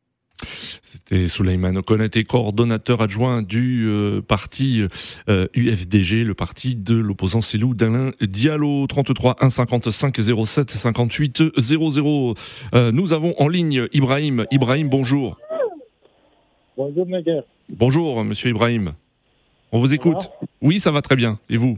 C'était 0.82 1.26
Souleymane 1.26 1.82
Konaté, 1.82 2.22
coordonnateur 2.22 3.00
adjoint 3.00 3.42
du 3.42 3.86
euh, 3.88 4.20
parti 4.20 4.86
euh, 5.28 5.46
UFDG, 5.54 6.24
le 6.24 6.34
parti 6.34 6.76
de 6.76 6.94
l'opposant 6.94 7.40
Célou 7.40 7.74
d'Alain 7.74 8.12
Diallo. 8.20 8.86
33 8.86 9.36
1 9.40 9.50
55 9.50 10.16
07 10.46 10.70
58 10.70 11.42
00. 11.58 12.34
Euh, 12.74 12.92
nous 12.92 13.12
avons 13.12 13.34
en 13.38 13.48
ligne 13.48 13.88
Ibrahim. 13.92 14.44
Ibrahim, 14.52 14.88
bonjour. 14.88 15.38
Bonjour 16.76 17.06
Neger. 17.06 17.42
Bonjour, 17.68 18.24
monsieur 18.24 18.50
Ibrahim. 18.50 18.94
On 19.72 19.78
vous 19.78 19.94
écoute. 19.94 20.30
Oui, 20.60 20.78
ça 20.78 20.90
va 20.90 21.02
très 21.02 21.16
bien. 21.16 21.38
Et 21.50 21.56
vous? 21.56 21.76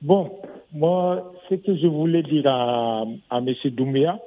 Bon, 0.00 0.40
moi, 0.72 1.32
ce 1.48 1.56
que 1.56 1.76
je 1.76 1.86
voulais 1.86 2.22
dire 2.22 2.46
à, 2.46 3.04
à 3.30 3.38
M. 3.38 3.54
Doumbia, 3.72 4.18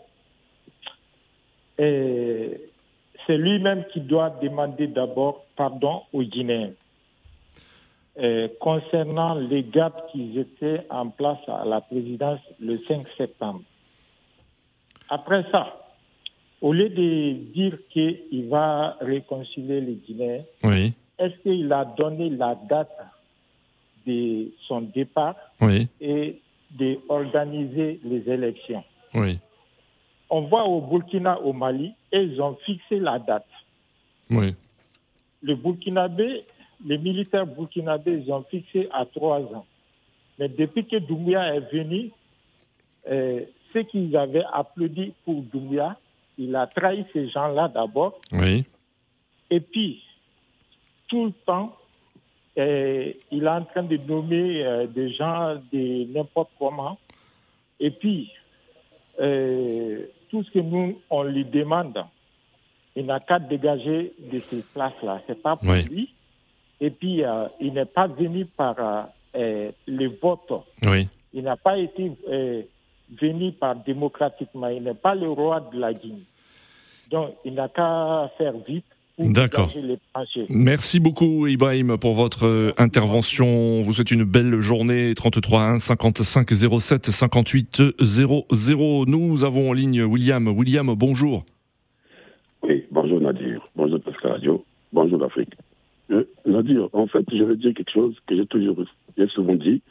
euh, 1.80 2.50
c'est 3.26 3.38
lui-même 3.38 3.86
qui 3.94 4.02
doit 4.02 4.30
demander 4.42 4.88
d'abord 4.88 5.46
pardon 5.56 6.02
aux 6.12 6.24
Guinéens. 6.24 6.72
Euh, 8.20 8.48
concernant 8.60 9.34
les 9.34 9.64
gaps 9.64 10.12
qui 10.12 10.38
étaient 10.38 10.86
en 10.90 11.10
place 11.10 11.40
à 11.48 11.66
la 11.66 11.82
présidence 11.82 12.40
le 12.60 12.80
5 12.88 13.08
septembre. 13.18 13.62
Après 15.10 15.44
ça, 15.52 15.83
au 16.64 16.72
lieu 16.72 16.88
de 16.88 17.34
dire 17.54 17.78
qu'il 17.90 18.48
va 18.48 18.98
réconcilier 19.02 19.82
les 19.82 19.96
Guinéens, 19.96 20.44
Oui, 20.64 20.94
est-ce 21.20 21.36
qu'il 21.44 21.72
a 21.74 21.84
donné 21.84 22.30
la 22.30 22.56
date 22.56 22.90
de 24.08 24.50
son 24.68 24.82
départ 24.82 25.36
oui, 25.60 25.88
et 26.00 26.40
d'organiser 26.72 28.00
les 28.06 28.30
élections? 28.32 28.84
Oui, 29.14 29.38
On 30.30 30.44
voit 30.44 30.64
au 30.66 30.80
Burkina, 30.80 31.40
au 31.42 31.52
Mali, 31.52 31.92
et 32.14 32.22
ils 32.24 32.42
ont 32.42 32.56
fixé 32.66 32.98
la 33.00 33.20
date. 33.20 33.46
oui. 34.32 34.56
Le 35.46 35.56
Burkinabé, 35.56 36.46
les 36.86 36.98
militaires 36.98 37.46
burkinabés, 37.46 38.24
ils 38.26 38.32
ont 38.32 38.44
fixé 38.50 38.88
à 38.94 39.06
trois 39.06 39.42
ans. 39.42 39.66
Mais 40.40 40.48
depuis 40.48 40.86
que 40.86 40.96
Doumbia 40.96 41.56
est 41.56 41.70
venu, 41.74 42.12
euh, 43.12 43.42
ceux 43.74 43.84
qu'ils 43.84 44.16
avaient 44.16 44.46
applaudi 44.54 45.12
pour 45.26 45.42
Doumbia, 45.42 45.98
il 46.38 46.56
a 46.56 46.68
trahi 46.68 47.06
ces 47.14 47.30
gens-là 47.30 47.68
d'abord. 47.68 48.20
Oui, 48.32 48.66
Et 49.50 49.60
puis, 49.60 50.02
tout 51.08 51.26
le 51.26 51.32
temps, 51.46 51.76
euh, 52.58 53.12
il 53.32 53.44
est 53.44 53.48
en 53.48 53.64
train 53.66 53.84
de 53.84 53.98
nommer 53.98 54.64
euh, 54.66 54.88
des 54.88 55.12
gens 55.14 55.56
de 55.72 56.12
n'importe 56.14 56.52
comment. 56.58 56.98
Et 57.80 57.92
puis, 57.92 58.32
euh, 59.20 60.06
tout 60.30 60.44
ce 60.44 60.52
que 60.52 60.60
nous, 60.60 61.00
on 61.10 61.24
lui 61.24 61.46
demande, 61.46 62.04
il 62.96 63.06
n'a 63.06 63.20
qu'à 63.20 63.40
dégager 63.40 64.14
de 64.32 64.40
ces 64.40 64.62
places-là. 64.74 65.22
C'est 65.28 65.42
pas 65.42 65.56
pour 65.56 65.70
Oui. 65.70 65.84
lui. 65.86 66.14
Et 66.82 66.90
puis, 66.90 67.24
euh, 67.24 67.48
il 67.60 67.74
n'est 67.74 67.86
pas 67.86 68.08
venu 68.08 68.46
par 68.46 68.76
euh, 68.80 69.04
euh, 69.36 69.72
le 69.88 70.08
vote. 70.22 70.52
oui. 70.86 71.08
Il 71.36 71.44
n'a 71.44 71.56
pas 71.58 71.80
été 71.80 72.12
venu 73.10 73.52
par 73.52 73.76
démocratiquement. 73.76 74.68
Il 74.68 74.84
n'est 74.84 74.94
pas 74.94 75.16
le 75.16 75.30
roi 75.30 75.60
de 75.74 75.80
la 75.80 75.94
Guinée. 75.94 76.24
Donc, 77.12 77.36
il 77.46 77.54
n'a 77.54 77.68
qu'à 77.70 78.32
faire 78.38 78.54
vite 78.66 78.86
pour 79.16 79.30
D'accord. 79.30 79.72
Merci 80.50 81.00
beaucoup 81.00 81.46
Ibrahim 81.46 81.98
pour 82.00 82.14
votre 82.14 82.48
euh, 82.48 82.72
intervention. 82.78 83.46
On 83.46 83.82
vous 83.82 83.94
souhaite 83.94 84.10
une 84.10 84.24
belle 84.24 84.60
journée. 84.60 85.14
33 85.16 85.62
1 85.62 85.80
55 85.80 86.50
07 86.50 87.06
58 87.12 87.84
00. 88.02 89.06
Nous 89.06 89.46
avons 89.46 89.70
en 89.70 89.74
ligne 89.74 90.02
William. 90.02 90.48
William, 90.48 90.92
bonjour. 90.96 91.46
Oui, 92.64 92.86
bonjour 92.92 93.20
Nadir, 93.20 93.62
bonjour 93.76 94.00
Pascal 94.00 94.32
Radio, 94.32 94.66
bonjour 94.94 95.20
l'Afrique. 95.20 95.54
Euh, 96.12 96.24
Nadir, 96.46 96.90
en 96.94 97.08
fait, 97.08 97.26
je 97.32 97.44
veux 97.44 97.58
dire 97.58 97.74
quelque 97.74 97.92
chose 97.92 98.16
que 98.26 98.36
j'ai 98.36 98.46
toujours 98.48 98.78
j'ai 99.18 99.28
souvent 99.28 99.56
dit. 99.56 99.82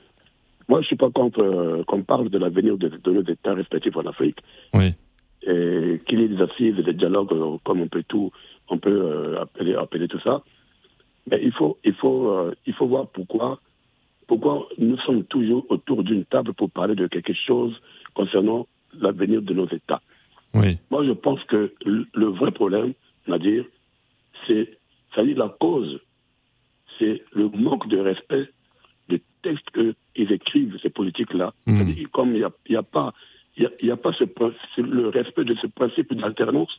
Moi, 0.72 0.80
je 0.80 0.84
ne 0.84 0.86
suis 0.86 0.96
pas 0.96 1.10
contre 1.10 1.42
euh, 1.42 1.84
qu'on 1.84 2.02
parle 2.02 2.30
de 2.30 2.38
l'avenir 2.38 2.78
de, 2.78 2.88
de 2.88 3.12
nos 3.12 3.22
États 3.24 3.52
respectifs 3.52 3.94
en 3.94 4.06
Afrique. 4.06 4.38
Oui. 4.72 4.94
Et 5.42 6.00
qu'il 6.06 6.18
y 6.18 6.24
ait 6.24 6.28
des 6.28 6.40
assises, 6.40 6.76
des 6.76 6.94
dialogues, 6.94 7.30
euh, 7.34 7.58
comme 7.62 7.82
on 7.82 7.88
peut 7.88 8.04
tout, 8.08 8.32
on 8.70 8.78
peut 8.78 8.88
euh, 8.88 9.42
appeler, 9.42 9.74
appeler 9.74 10.08
tout 10.08 10.20
ça. 10.20 10.42
Mais 11.30 11.40
il 11.42 11.52
faut, 11.52 11.76
il 11.84 11.92
faut, 11.92 12.50
il 12.64 12.72
faut 12.72 12.86
voir 12.86 13.06
pourquoi, 13.08 13.60
pourquoi 14.26 14.66
nous 14.78 14.96
sommes 15.00 15.24
toujours 15.24 15.66
autour 15.68 16.04
d'une 16.04 16.24
table 16.24 16.54
pour 16.54 16.70
parler 16.70 16.94
de 16.94 17.06
quelque 17.06 17.34
chose 17.34 17.78
concernant 18.14 18.66
l'avenir 18.98 19.42
de 19.42 19.52
nos 19.52 19.68
États. 19.68 20.00
Oui. 20.54 20.78
Moi, 20.90 21.04
je 21.04 21.12
pense 21.12 21.44
que 21.44 21.74
le, 21.84 22.26
vrai 22.28 22.50
problème, 22.50 22.94
Nadir, 23.28 23.66
c'est, 24.46 24.70
dit 25.22 25.34
la 25.34 25.54
cause, 25.60 26.00
c'est 26.98 27.22
le 27.34 27.50
manque 27.50 27.88
de 27.88 27.98
respect 27.98 28.48
des 29.08 29.22
textes 29.42 29.70
qu'ils 29.70 30.32
écrivent, 30.32 30.78
ces 30.82 30.90
politiques-là. 30.90 31.52
Mhm. 31.66 32.06
Comme 32.12 32.34
il 32.34 32.38
n'y 32.38 32.44
a, 32.44 32.52
y 32.68 32.76
a 32.76 32.82
pas, 32.82 33.12
y 33.56 33.66
a, 33.66 33.70
y 33.80 33.90
a 33.90 33.96
pas 33.96 34.12
ce, 34.12 34.24
c'est 34.74 34.82
le 34.82 35.08
respect 35.08 35.44
de 35.44 35.54
ce 35.60 35.66
principe 35.66 36.14
d'alternance 36.14 36.70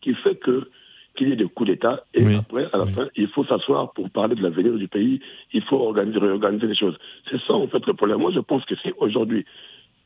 qui 0.00 0.14
fait 0.14 0.36
que 0.36 0.68
qu'il 1.14 1.28
y 1.28 1.32
ait 1.32 1.36
des 1.36 1.44
coups 1.44 1.68
d'État 1.68 2.04
et 2.14 2.34
après, 2.34 2.68
à 2.72 2.78
la 2.78 2.86
fin, 2.86 3.08
il 3.16 3.28
faut 3.28 3.44
s'asseoir 3.44 3.92
pour 3.92 4.08
parler 4.08 4.34
de 4.34 4.42
l'avenir 4.42 4.72
du 4.74 4.88
pays. 4.88 5.20
Il 5.52 5.62
faut 5.62 5.76
organiser, 5.76 6.18
réorganiser 6.18 6.66
les 6.66 6.74
choses. 6.74 6.96
C'est 7.30 7.40
ça, 7.42 7.52
en 7.52 7.66
fait, 7.68 7.84
le 7.86 7.92
problème. 7.92 8.18
Moi, 8.18 8.32
je 8.34 8.40
pense 8.40 8.64
que 8.64 8.74
si 8.76 8.92
aujourd'hui, 8.96 9.44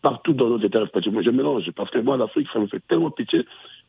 partout 0.02 0.32
dans 0.32 0.48
nos 0.48 0.58
États 0.58 0.80
respectifs, 0.80 1.12
moi, 1.12 1.22
je 1.22 1.30
mélange 1.30 1.70
parce 1.72 1.90
que 1.90 1.98
moi, 2.00 2.16
l'Afrique, 2.16 2.48
ça 2.52 2.58
me 2.58 2.66
fait 2.66 2.82
tellement 2.88 3.10
pitié 3.12 3.44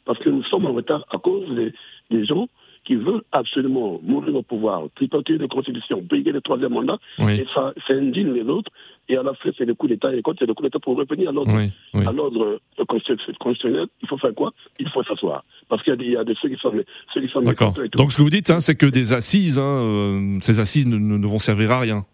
parce 0.05 0.19
que 0.19 0.29
nous 0.29 0.43
sommes 0.43 0.67
en 0.67 0.73
retard 0.73 1.05
à 1.09 1.17
cause 1.17 1.49
des, 1.55 1.73
des 2.11 2.23
gens 2.25 2.47
qui 2.87 2.95
veulent 2.95 3.21
absolument 3.33 3.99
mourir 4.01 4.33
au 4.35 4.41
pouvoir, 4.43 4.83
tripoter 4.95 5.37
les 5.37 5.47
constitutions, 5.49 6.01
payer 6.03 6.31
le 6.31 6.39
troisième 6.41 6.71
mandat, 6.71 6.97
Oui. 7.19 7.33
et 7.41 7.45
ça, 7.53 7.73
ça 7.85 7.93
indigne 7.93 8.31
les 8.33 8.43
autres, 8.43 8.71
et 9.09 9.17
à 9.17 9.23
la 9.23 9.33
fin, 9.33 9.49
c'est 9.57 9.65
le 9.65 9.73
coup 9.75 9.87
d'État, 9.87 10.15
et 10.15 10.21
quand 10.21 10.33
c'est 10.39 10.45
le 10.45 10.53
coup 10.53 10.63
d'État 10.63 10.79
pour 10.79 10.95
revenir 10.95 11.29
à 11.29 11.31
l'ordre 11.33 11.51
Oui, 11.53 11.69
oui. 11.93 12.05
euh, 12.07 12.57
constitu- 12.87 13.37
constitutionnel, 13.39 13.87
il 14.01 14.07
faut 14.07 14.17
faire 14.17 14.33
quoi? 14.33 14.53
Il 14.79 14.89
faut 14.89 15.03
s'asseoir. 15.03 15.43
Parce 15.69 15.83
qu'il 15.83 15.91
y 15.91 15.93
a 15.93 15.97
des, 15.97 16.05
il 16.05 16.11
y 16.13 16.17
a 16.17 16.23
des 16.23 16.35
ceux 16.41 16.47
qui 16.49 16.55
sont, 16.55 16.71
ceux 17.13 17.21
qui 17.21 17.27
sont 17.27 17.41
D'accord. 17.41 17.73
Donc 17.97 18.11
ce 18.13 18.17
que 18.17 18.23
vous 18.23 18.29
dites, 18.29 18.49
hein, 18.49 18.61
c'est 18.61 18.75
que 18.75 18.85
des 18.85 19.11
assises, 19.13 19.59
hein, 19.59 19.63
euh, 19.83 20.37
ces 20.41 20.59
assises 20.61 20.87
ne 20.87 21.27
vont 21.27 21.39
servir 21.39 21.71
à 21.73 21.79
rien, 21.81 22.05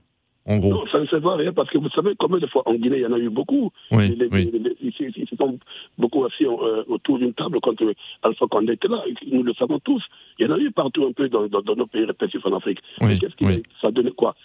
en 0.46 0.58
gros. 0.58 0.72
Non, 0.74 0.86
ça 0.92 1.00
ne 1.00 1.06
sert 1.06 1.26
à 1.26 1.36
rien 1.36 1.54
parce 1.54 1.70
que 1.70 1.78
vous 1.78 1.90
savez 1.90 2.14
combien 2.20 2.40
de 2.40 2.48
fois 2.48 2.64
en 2.66 2.74
Guinée 2.76 2.98
il 2.98 3.02
y 3.04 3.06
en 3.06 3.14
a 3.14 3.18
eu 3.20 3.30
beaucoup. 3.30 3.72
Oui, 3.92 4.16
Les- 4.16 4.76
ils, 4.82 4.94
se 5.28 5.36
sont 5.36 5.58
beaucoup 5.98 6.26
assis 6.26 6.46
euh, 6.46 6.84
autour 6.88 7.18
d'une 7.20 7.34
table 7.34 7.60
quand 7.62 7.82
euh, 7.82 7.94
Alpha 8.24 8.46
Condé 8.48 8.74
était 8.74 8.88
là. 8.90 9.04
Nous 9.32 9.44
le 9.44 9.54
savons 9.54 9.80
tous. 9.80 10.04
Il 10.40 10.48
y 10.48 10.50
en 10.50 10.54
a 10.56 10.58
eu 10.60 10.72
partout 10.72 11.06
un 11.06 11.12
peu 11.14 11.30
dans, 11.30 11.48
dans- 11.48 11.62
dans 11.62 11.76
nos 11.76 11.88
pays 11.88 12.06
respectifs 12.06 12.46
en 12.46 12.54
Afrique. 12.58 12.80
Oui, 13.02 13.08
Mais 13.10 13.20
qu'est-ce 13.20 13.36
qui 13.36 13.64
ça 13.82 13.92
donnait 13.92 14.12
quoi? 14.12 14.36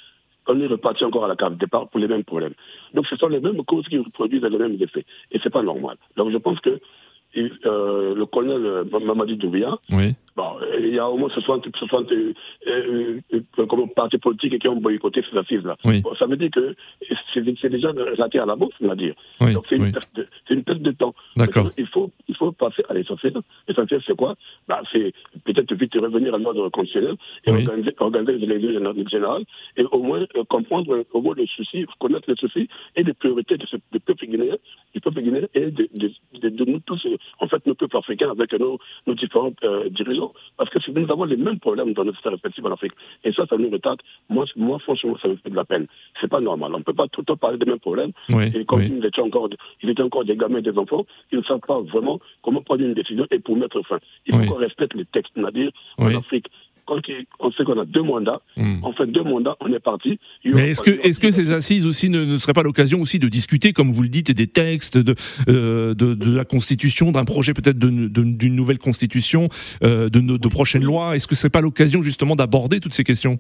On 0.51 0.59
est 0.61 0.67
reparti 0.67 1.05
encore 1.05 1.25
à 1.27 1.29
la 1.29 1.37
carte 1.37 1.55
de 1.55 1.59
départ 1.59 1.89
pour 1.89 2.01
les 2.01 2.09
mêmes 2.09 2.25
problèmes. 2.25 2.55
Donc 2.95 3.07
ce 3.07 3.17
sont 3.17 3.29
les 3.29 3.41
mêmes 3.41 3.63
causes 3.65 3.87
qui 3.89 3.99
produisent 4.15 4.43
les 4.43 4.59
mêmes 4.59 4.77
effets. 4.81 5.05
Et 5.31 5.39
c'est 5.43 5.51
pas 5.53 5.63
normal. 5.63 5.97
Donc 6.17 6.31
je 6.31 6.39
pense 6.39 6.59
que 6.61 6.81
euh, 7.67 8.15
le 8.15 8.27
colonel 8.27 8.65
euh, 8.65 8.85
Mamadi 9.01 9.37
Doubia, 9.37 9.79
Oui. 9.93 10.15
Bon, 10.37 10.53
euh, 10.63 10.79
il 10.79 10.95
y 10.95 10.99
a 11.01 11.09
au 11.11 11.17
moins 11.19 11.29
60, 11.31 11.67
60 11.77 12.13
euh, 12.13 12.33
euh, 12.69 13.19
euh, 13.35 13.67
comment, 13.67 13.89
partis 13.89 14.19
politiques 14.19 14.57
qui 14.61 14.69
ont 14.69 14.77
boycotté 14.77 15.25
ces 15.29 15.37
assises-là. 15.37 15.77
Oui. 15.85 16.01
Bon, 16.01 16.15
ça 16.15 16.27
veut 16.27 16.37
dire 16.37 16.51
que 16.53 16.77
c'est 17.35 17.69
déjà 17.71 17.93
raté 18.17 18.39
à 18.39 18.47
la 18.47 18.55
bourse, 18.55 18.75
on 18.81 18.87
va 18.87 18.95
dire. 18.95 19.15
Oui, 19.41 19.55
Donc 19.55 19.65
c'est 19.69 19.75
une, 19.77 19.91
perte 19.91 20.15
de- 20.15 20.29
c'est 20.47 20.55
une 20.55 20.63
perte 20.63 20.79
de 20.81 20.93
temps. 20.93 21.13
D'accord. 21.37 21.71
Il 21.77 21.87
faut, 21.89 22.11
il 22.29 22.37
faut 22.37 22.53
passer 22.53 22.83
à 22.89 22.95
l'essentiel. 22.95 23.35
L'essentiel, 23.67 24.01
c'est 24.07 24.17
quoi? 24.17 24.37
Bah, 24.69 24.81
C'est 24.93 25.13
peut-être 25.45 25.75
vite 25.75 25.95
revenir 25.97 26.33
à 26.35 26.39
l'ordre 26.39 26.69
constitutionnel 26.69 27.17
et 27.45 27.51
organiser, 27.51 27.91
organiser 27.99 28.39
les 28.39 28.55
élections 28.55 29.09
générales- 29.11 29.45
et 29.77 29.83
au 29.91 30.03
moins 30.03 30.25
comprendre 30.49 31.05
au 31.13 31.21
moins 31.21 31.35
les 31.37 31.47
soucis, 31.49 31.85
connaître 31.99 32.31
les 32.31 32.37
soucis 32.37 32.69
et 32.95 33.03
les 33.03 33.13
priorités 33.15 33.57
de 33.57 33.67
ce 33.67 33.77
du 33.93 33.99
peuple 33.99 34.27
guinéen, 34.27 34.55
du 34.95 35.01
peuple 35.01 35.21
guinéen 35.23 35.47
et 35.55 35.71
de, 35.73 35.89
de, 35.95 36.11
de- 36.39 36.49
de 36.49 36.65
nous 36.65 36.81
tous, 36.81 37.07
en 37.41 37.49
fait, 37.49 37.65
nos 37.67 37.75
peuples 37.75 37.97
africains 37.97 38.31
avec 38.31 38.53
nos, 38.59 38.79
nos 39.07 39.15
différents 39.15 39.53
euh, 39.65 39.89
dirigeants. 39.91 40.33
Parce 40.57 40.71
que 40.71 40.79
nous 40.91 41.11
avons 41.11 41.25
les 41.25 41.37
mêmes 41.37 41.59
problèmes 41.59 41.93
dans 41.95 42.05
notre 42.05 42.19
état 42.21 42.31
respectif 42.31 42.65
en 42.65 42.73
Afrique. 42.73 42.93
Et 43.25 43.33
ça, 43.33 43.47
ça 43.47 43.57
nous 43.57 43.71
retarde. 43.71 44.01
Moi, 44.29 44.45
moi 44.57 44.79
franchement, 44.81 45.17
ça 45.21 45.29
me 45.29 45.37
fait 45.37 45.51
de 45.51 45.57
la 45.57 45.65
peine. 45.65 45.87
C'est 46.21 46.29
pas 46.31 46.41
normal. 46.41 46.73
On 46.75 46.79
ne 46.79 46.83
peut 46.83 46.95
pas 46.95 47.09
tout 47.09 47.21
le 47.21 47.27
temps 47.27 47.37
parler 47.37 47.59
des 47.59 47.67
mêmes 47.67 47.79
problèmes. 47.79 48.13
Oui, 48.31 48.51
et 48.55 48.65
comme 48.65 48.81
oui. 48.81 48.93
ils 48.99 49.05
étaient 49.05 49.21
encore, 49.23 49.49
ils 49.83 49.91
étaient 49.91 50.03
encore 50.03 50.25
des 50.25 50.37
gamins 50.37 50.59
et 50.59 50.63
des 50.63 50.77
enfants, 50.79 51.05
ils 51.33 51.39
ne 51.39 51.45
savent 51.45 51.61
pas 51.61 51.81
vraiment 51.81 52.19
comment 52.43 52.63
prendre 52.63 52.83
une 52.83 52.95
décision 52.95 53.27
et 53.31 53.39
pour 53.39 53.57
mettre 53.57 53.81
fin. 53.83 53.99
Il 54.27 54.35
faut 54.35 54.41
Oui. 54.41 54.47
qu'on 54.49 54.55
respecte 54.57 54.95
les 54.95 55.05
textes, 55.07 55.33
c'est-à-dire 55.35 55.71
en 55.99 56.07
Afrique. 56.19 56.47
On 57.41 57.51
sait 57.53 57.65
qu'on 57.65 57.79
a 57.81 57.85
deux 57.85 58.03
mandats, 58.03 58.41
Hmm. 58.57 58.77
on 58.83 58.93
fait 58.93 59.07
deux 59.07 59.23
mandats, 59.23 59.57
on 59.61 59.73
est 59.73 59.79
parti. 59.81 60.19
Mais 60.45 60.71
est-ce 60.71 60.83
que, 60.83 60.91
est-ce 61.07 61.21
que 61.21 61.31
ces 61.31 61.53
assises 61.53 61.87
aussi 61.87 62.09
ne, 62.09 62.25
ne 62.25 62.37
seraient 62.39 62.53
pas 62.53 62.63
l'occasion 62.63 63.01
aussi 63.01 63.19
de 63.19 63.29
discuter, 63.29 63.73
comme 63.73 63.91
vous 63.93 64.03
le 64.03 64.09
dites, 64.09 64.31
des 64.33 64.47
textes, 64.47 64.97
de, 64.99 65.15
euh, 65.49 65.95
de, 65.95 66.15
de 66.15 66.37
la 66.37 66.45
Constitution, 66.45 67.13
d'un 67.13 67.25
projet 67.25 67.53
peut-être 67.55 67.79
de- 67.79 68.09
de- 68.09 68.23
d'une 68.37 68.55
nouvelle 68.55 68.79
Constitution, 68.79 69.49
euh, 69.83 70.09
de, 70.09 70.21
de 70.21 70.49
prochaines 70.49 70.85
lois? 70.85 71.15
Est-ce 71.17 71.27
que 71.27 71.35
c'est 71.35 71.51
pas 71.51 71.61
l'occasion 71.61 72.03
justement 72.03 72.37
d'aborder 72.37 72.81
toutes 72.81 72.95
ces 72.95 73.05
questions? 73.05 73.39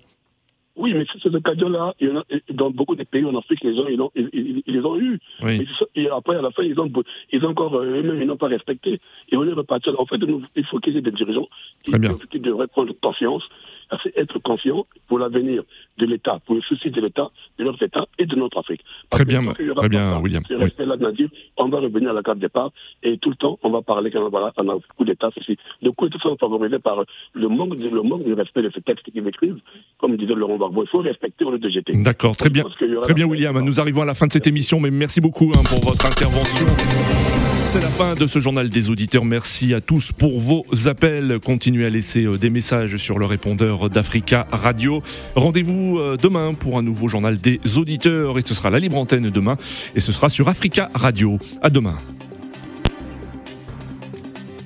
Oui, 0.78 0.94
mais 0.94 1.04
ces 1.22 1.34
occasions-là, 1.34 1.94
il 2.00 2.08
y 2.08 2.10
en 2.12 2.18
a- 2.20 2.24
dans 2.50 2.70
beaucoup 2.70 2.94
de 2.94 3.02
pays 3.02 3.24
en 3.24 3.36
Afrique, 3.36 3.62
les 3.64 3.74
gens, 3.76 3.86
ils, 3.88 3.96
l'ont- 3.96 4.12
ils, 4.14 4.30
ils- 4.32 4.62
ils 4.66 4.74
les 4.74 4.84
ont 4.84 4.96
eu. 4.98 5.18
Oui. 5.42 5.66
Et, 5.96 6.08
après, 6.08 6.36
à 6.36 6.40
la 6.42 6.50
fin, 6.52 6.62
ils 6.62 6.78
ont, 6.78 6.90
ils 7.32 7.44
ont 7.44 7.48
encore, 7.50 7.74
euh, 7.74 7.98
eux-mêmes, 8.00 8.22
ils 8.22 8.26
n'ont 8.28 8.36
pas 8.36 8.46
respecté. 8.46 9.00
Et 9.30 9.36
on 9.36 9.44
est 9.44 9.52
reparti. 9.52 9.90
En 9.98 10.06
fait, 10.06 10.18
nous, 10.18 10.42
il 10.54 10.64
faut 10.66 10.78
qu'il 10.78 10.94
y 10.94 10.98
ait 10.98 11.02
des 11.02 11.10
dirigeants 11.10 11.48
qui, 11.82 11.92
qui 12.30 12.38
devraient 12.40 12.68
prendre 12.68 12.92
conscience, 13.02 13.42
c'est 14.02 14.16
être 14.16 14.38
conscients 14.40 14.86
pour 15.06 15.18
l'avenir 15.18 15.62
de 15.98 16.06
l'État, 16.06 16.38
pour 16.46 16.54
le 16.54 16.60
souci 16.62 16.90
de 16.90 17.00
l'État, 17.00 17.30
de 17.58 17.64
leur 17.64 17.80
État 17.82 18.06
et 18.18 18.26
de 18.26 18.36
notre 18.36 18.58
Afrique. 18.58 18.82
Très 19.10 19.24
bien, 19.24 19.42
très 19.76 19.88
bien, 19.88 20.18
William. 20.20 20.42
Oui. 20.50 20.72
on 21.56 21.68
va 21.68 21.80
revenir 21.80 22.10
à 22.10 22.12
la 22.12 22.22
carte 22.22 22.38
départ 22.38 22.70
et 23.02 23.18
tout 23.18 23.30
le 23.30 23.36
temps, 23.36 23.58
on 23.62 23.70
va 23.70 23.82
parler 23.82 24.10
qu'on 24.10 24.32
a 24.34 24.52
un 24.58 24.78
coup 24.96 25.04
d'État, 25.04 25.30
ceci. 25.34 25.56
Le 25.82 25.92
coup 25.92 26.08
d'État 26.08 26.18
sont 26.22 26.36
favorisés 26.36 26.78
par 26.78 27.04
le 27.32 27.48
manque, 27.48 27.76
de, 27.76 27.88
le 27.88 28.02
manque 28.02 28.24
de 28.24 28.34
respect 28.34 28.62
de 28.62 28.70
ces 28.74 28.82
textes 28.82 29.10
qu'ils 29.10 29.26
écrivent. 29.26 29.60
Comme 29.98 30.16
disait 30.16 30.34
Laurent 30.34 30.56
Gbagbo, 30.56 30.84
il 30.84 30.88
faut 30.88 30.98
respecter 30.98 31.44
au 31.44 31.52
lieu 31.52 31.58
de 31.58 31.68
jeter. 31.68 31.92
D'accord, 31.94 32.36
très 32.36 32.50
bien. 32.50 32.64
Très 33.02 33.14
bien, 33.14 33.26
William. 33.26 33.58
Nous 33.60 33.80
arrivons 33.80 34.02
à 34.02 34.06
la 34.06 34.14
fin 34.14 34.26
de 34.26 34.32
cette 34.32 34.46
émission, 34.46 34.80
mais 34.80 34.90
merci 34.90 35.20
beaucoup 35.20 35.50
hein, 35.56 35.62
pour 35.64 35.80
votre 35.80 36.06
intervention. 36.06 36.66
C'est 37.70 37.82
la 37.82 37.90
fin 37.90 38.14
de 38.14 38.26
ce 38.26 38.38
journal 38.38 38.70
des 38.70 38.88
auditeurs. 38.88 39.26
Merci 39.26 39.74
à 39.74 39.82
tous 39.82 40.10
pour 40.12 40.40
vos 40.40 40.64
appels. 40.86 41.38
Continuez 41.44 41.84
à 41.84 41.90
laisser 41.90 42.24
euh, 42.24 42.38
des 42.38 42.48
messages 42.48 42.96
sur 42.96 43.18
le 43.18 43.26
répondeur 43.26 43.90
d'Africa 43.90 44.46
Radio. 44.50 45.02
Rendez-vous 45.34 45.98
euh, 45.98 46.16
demain 46.16 46.54
pour 46.54 46.78
un 46.78 46.82
nouveau 46.82 47.08
journal 47.08 47.38
des 47.38 47.60
auditeurs 47.76 48.38
et 48.38 48.42
ce 48.42 48.54
sera 48.54 48.70
la 48.70 48.78
libre 48.78 48.96
antenne 48.96 49.28
demain 49.28 49.58
et 49.94 50.00
ce 50.00 50.12
sera 50.12 50.30
sur 50.30 50.48
Africa 50.48 50.88
Radio. 50.94 51.38
À 51.60 51.68
demain. 51.68 51.98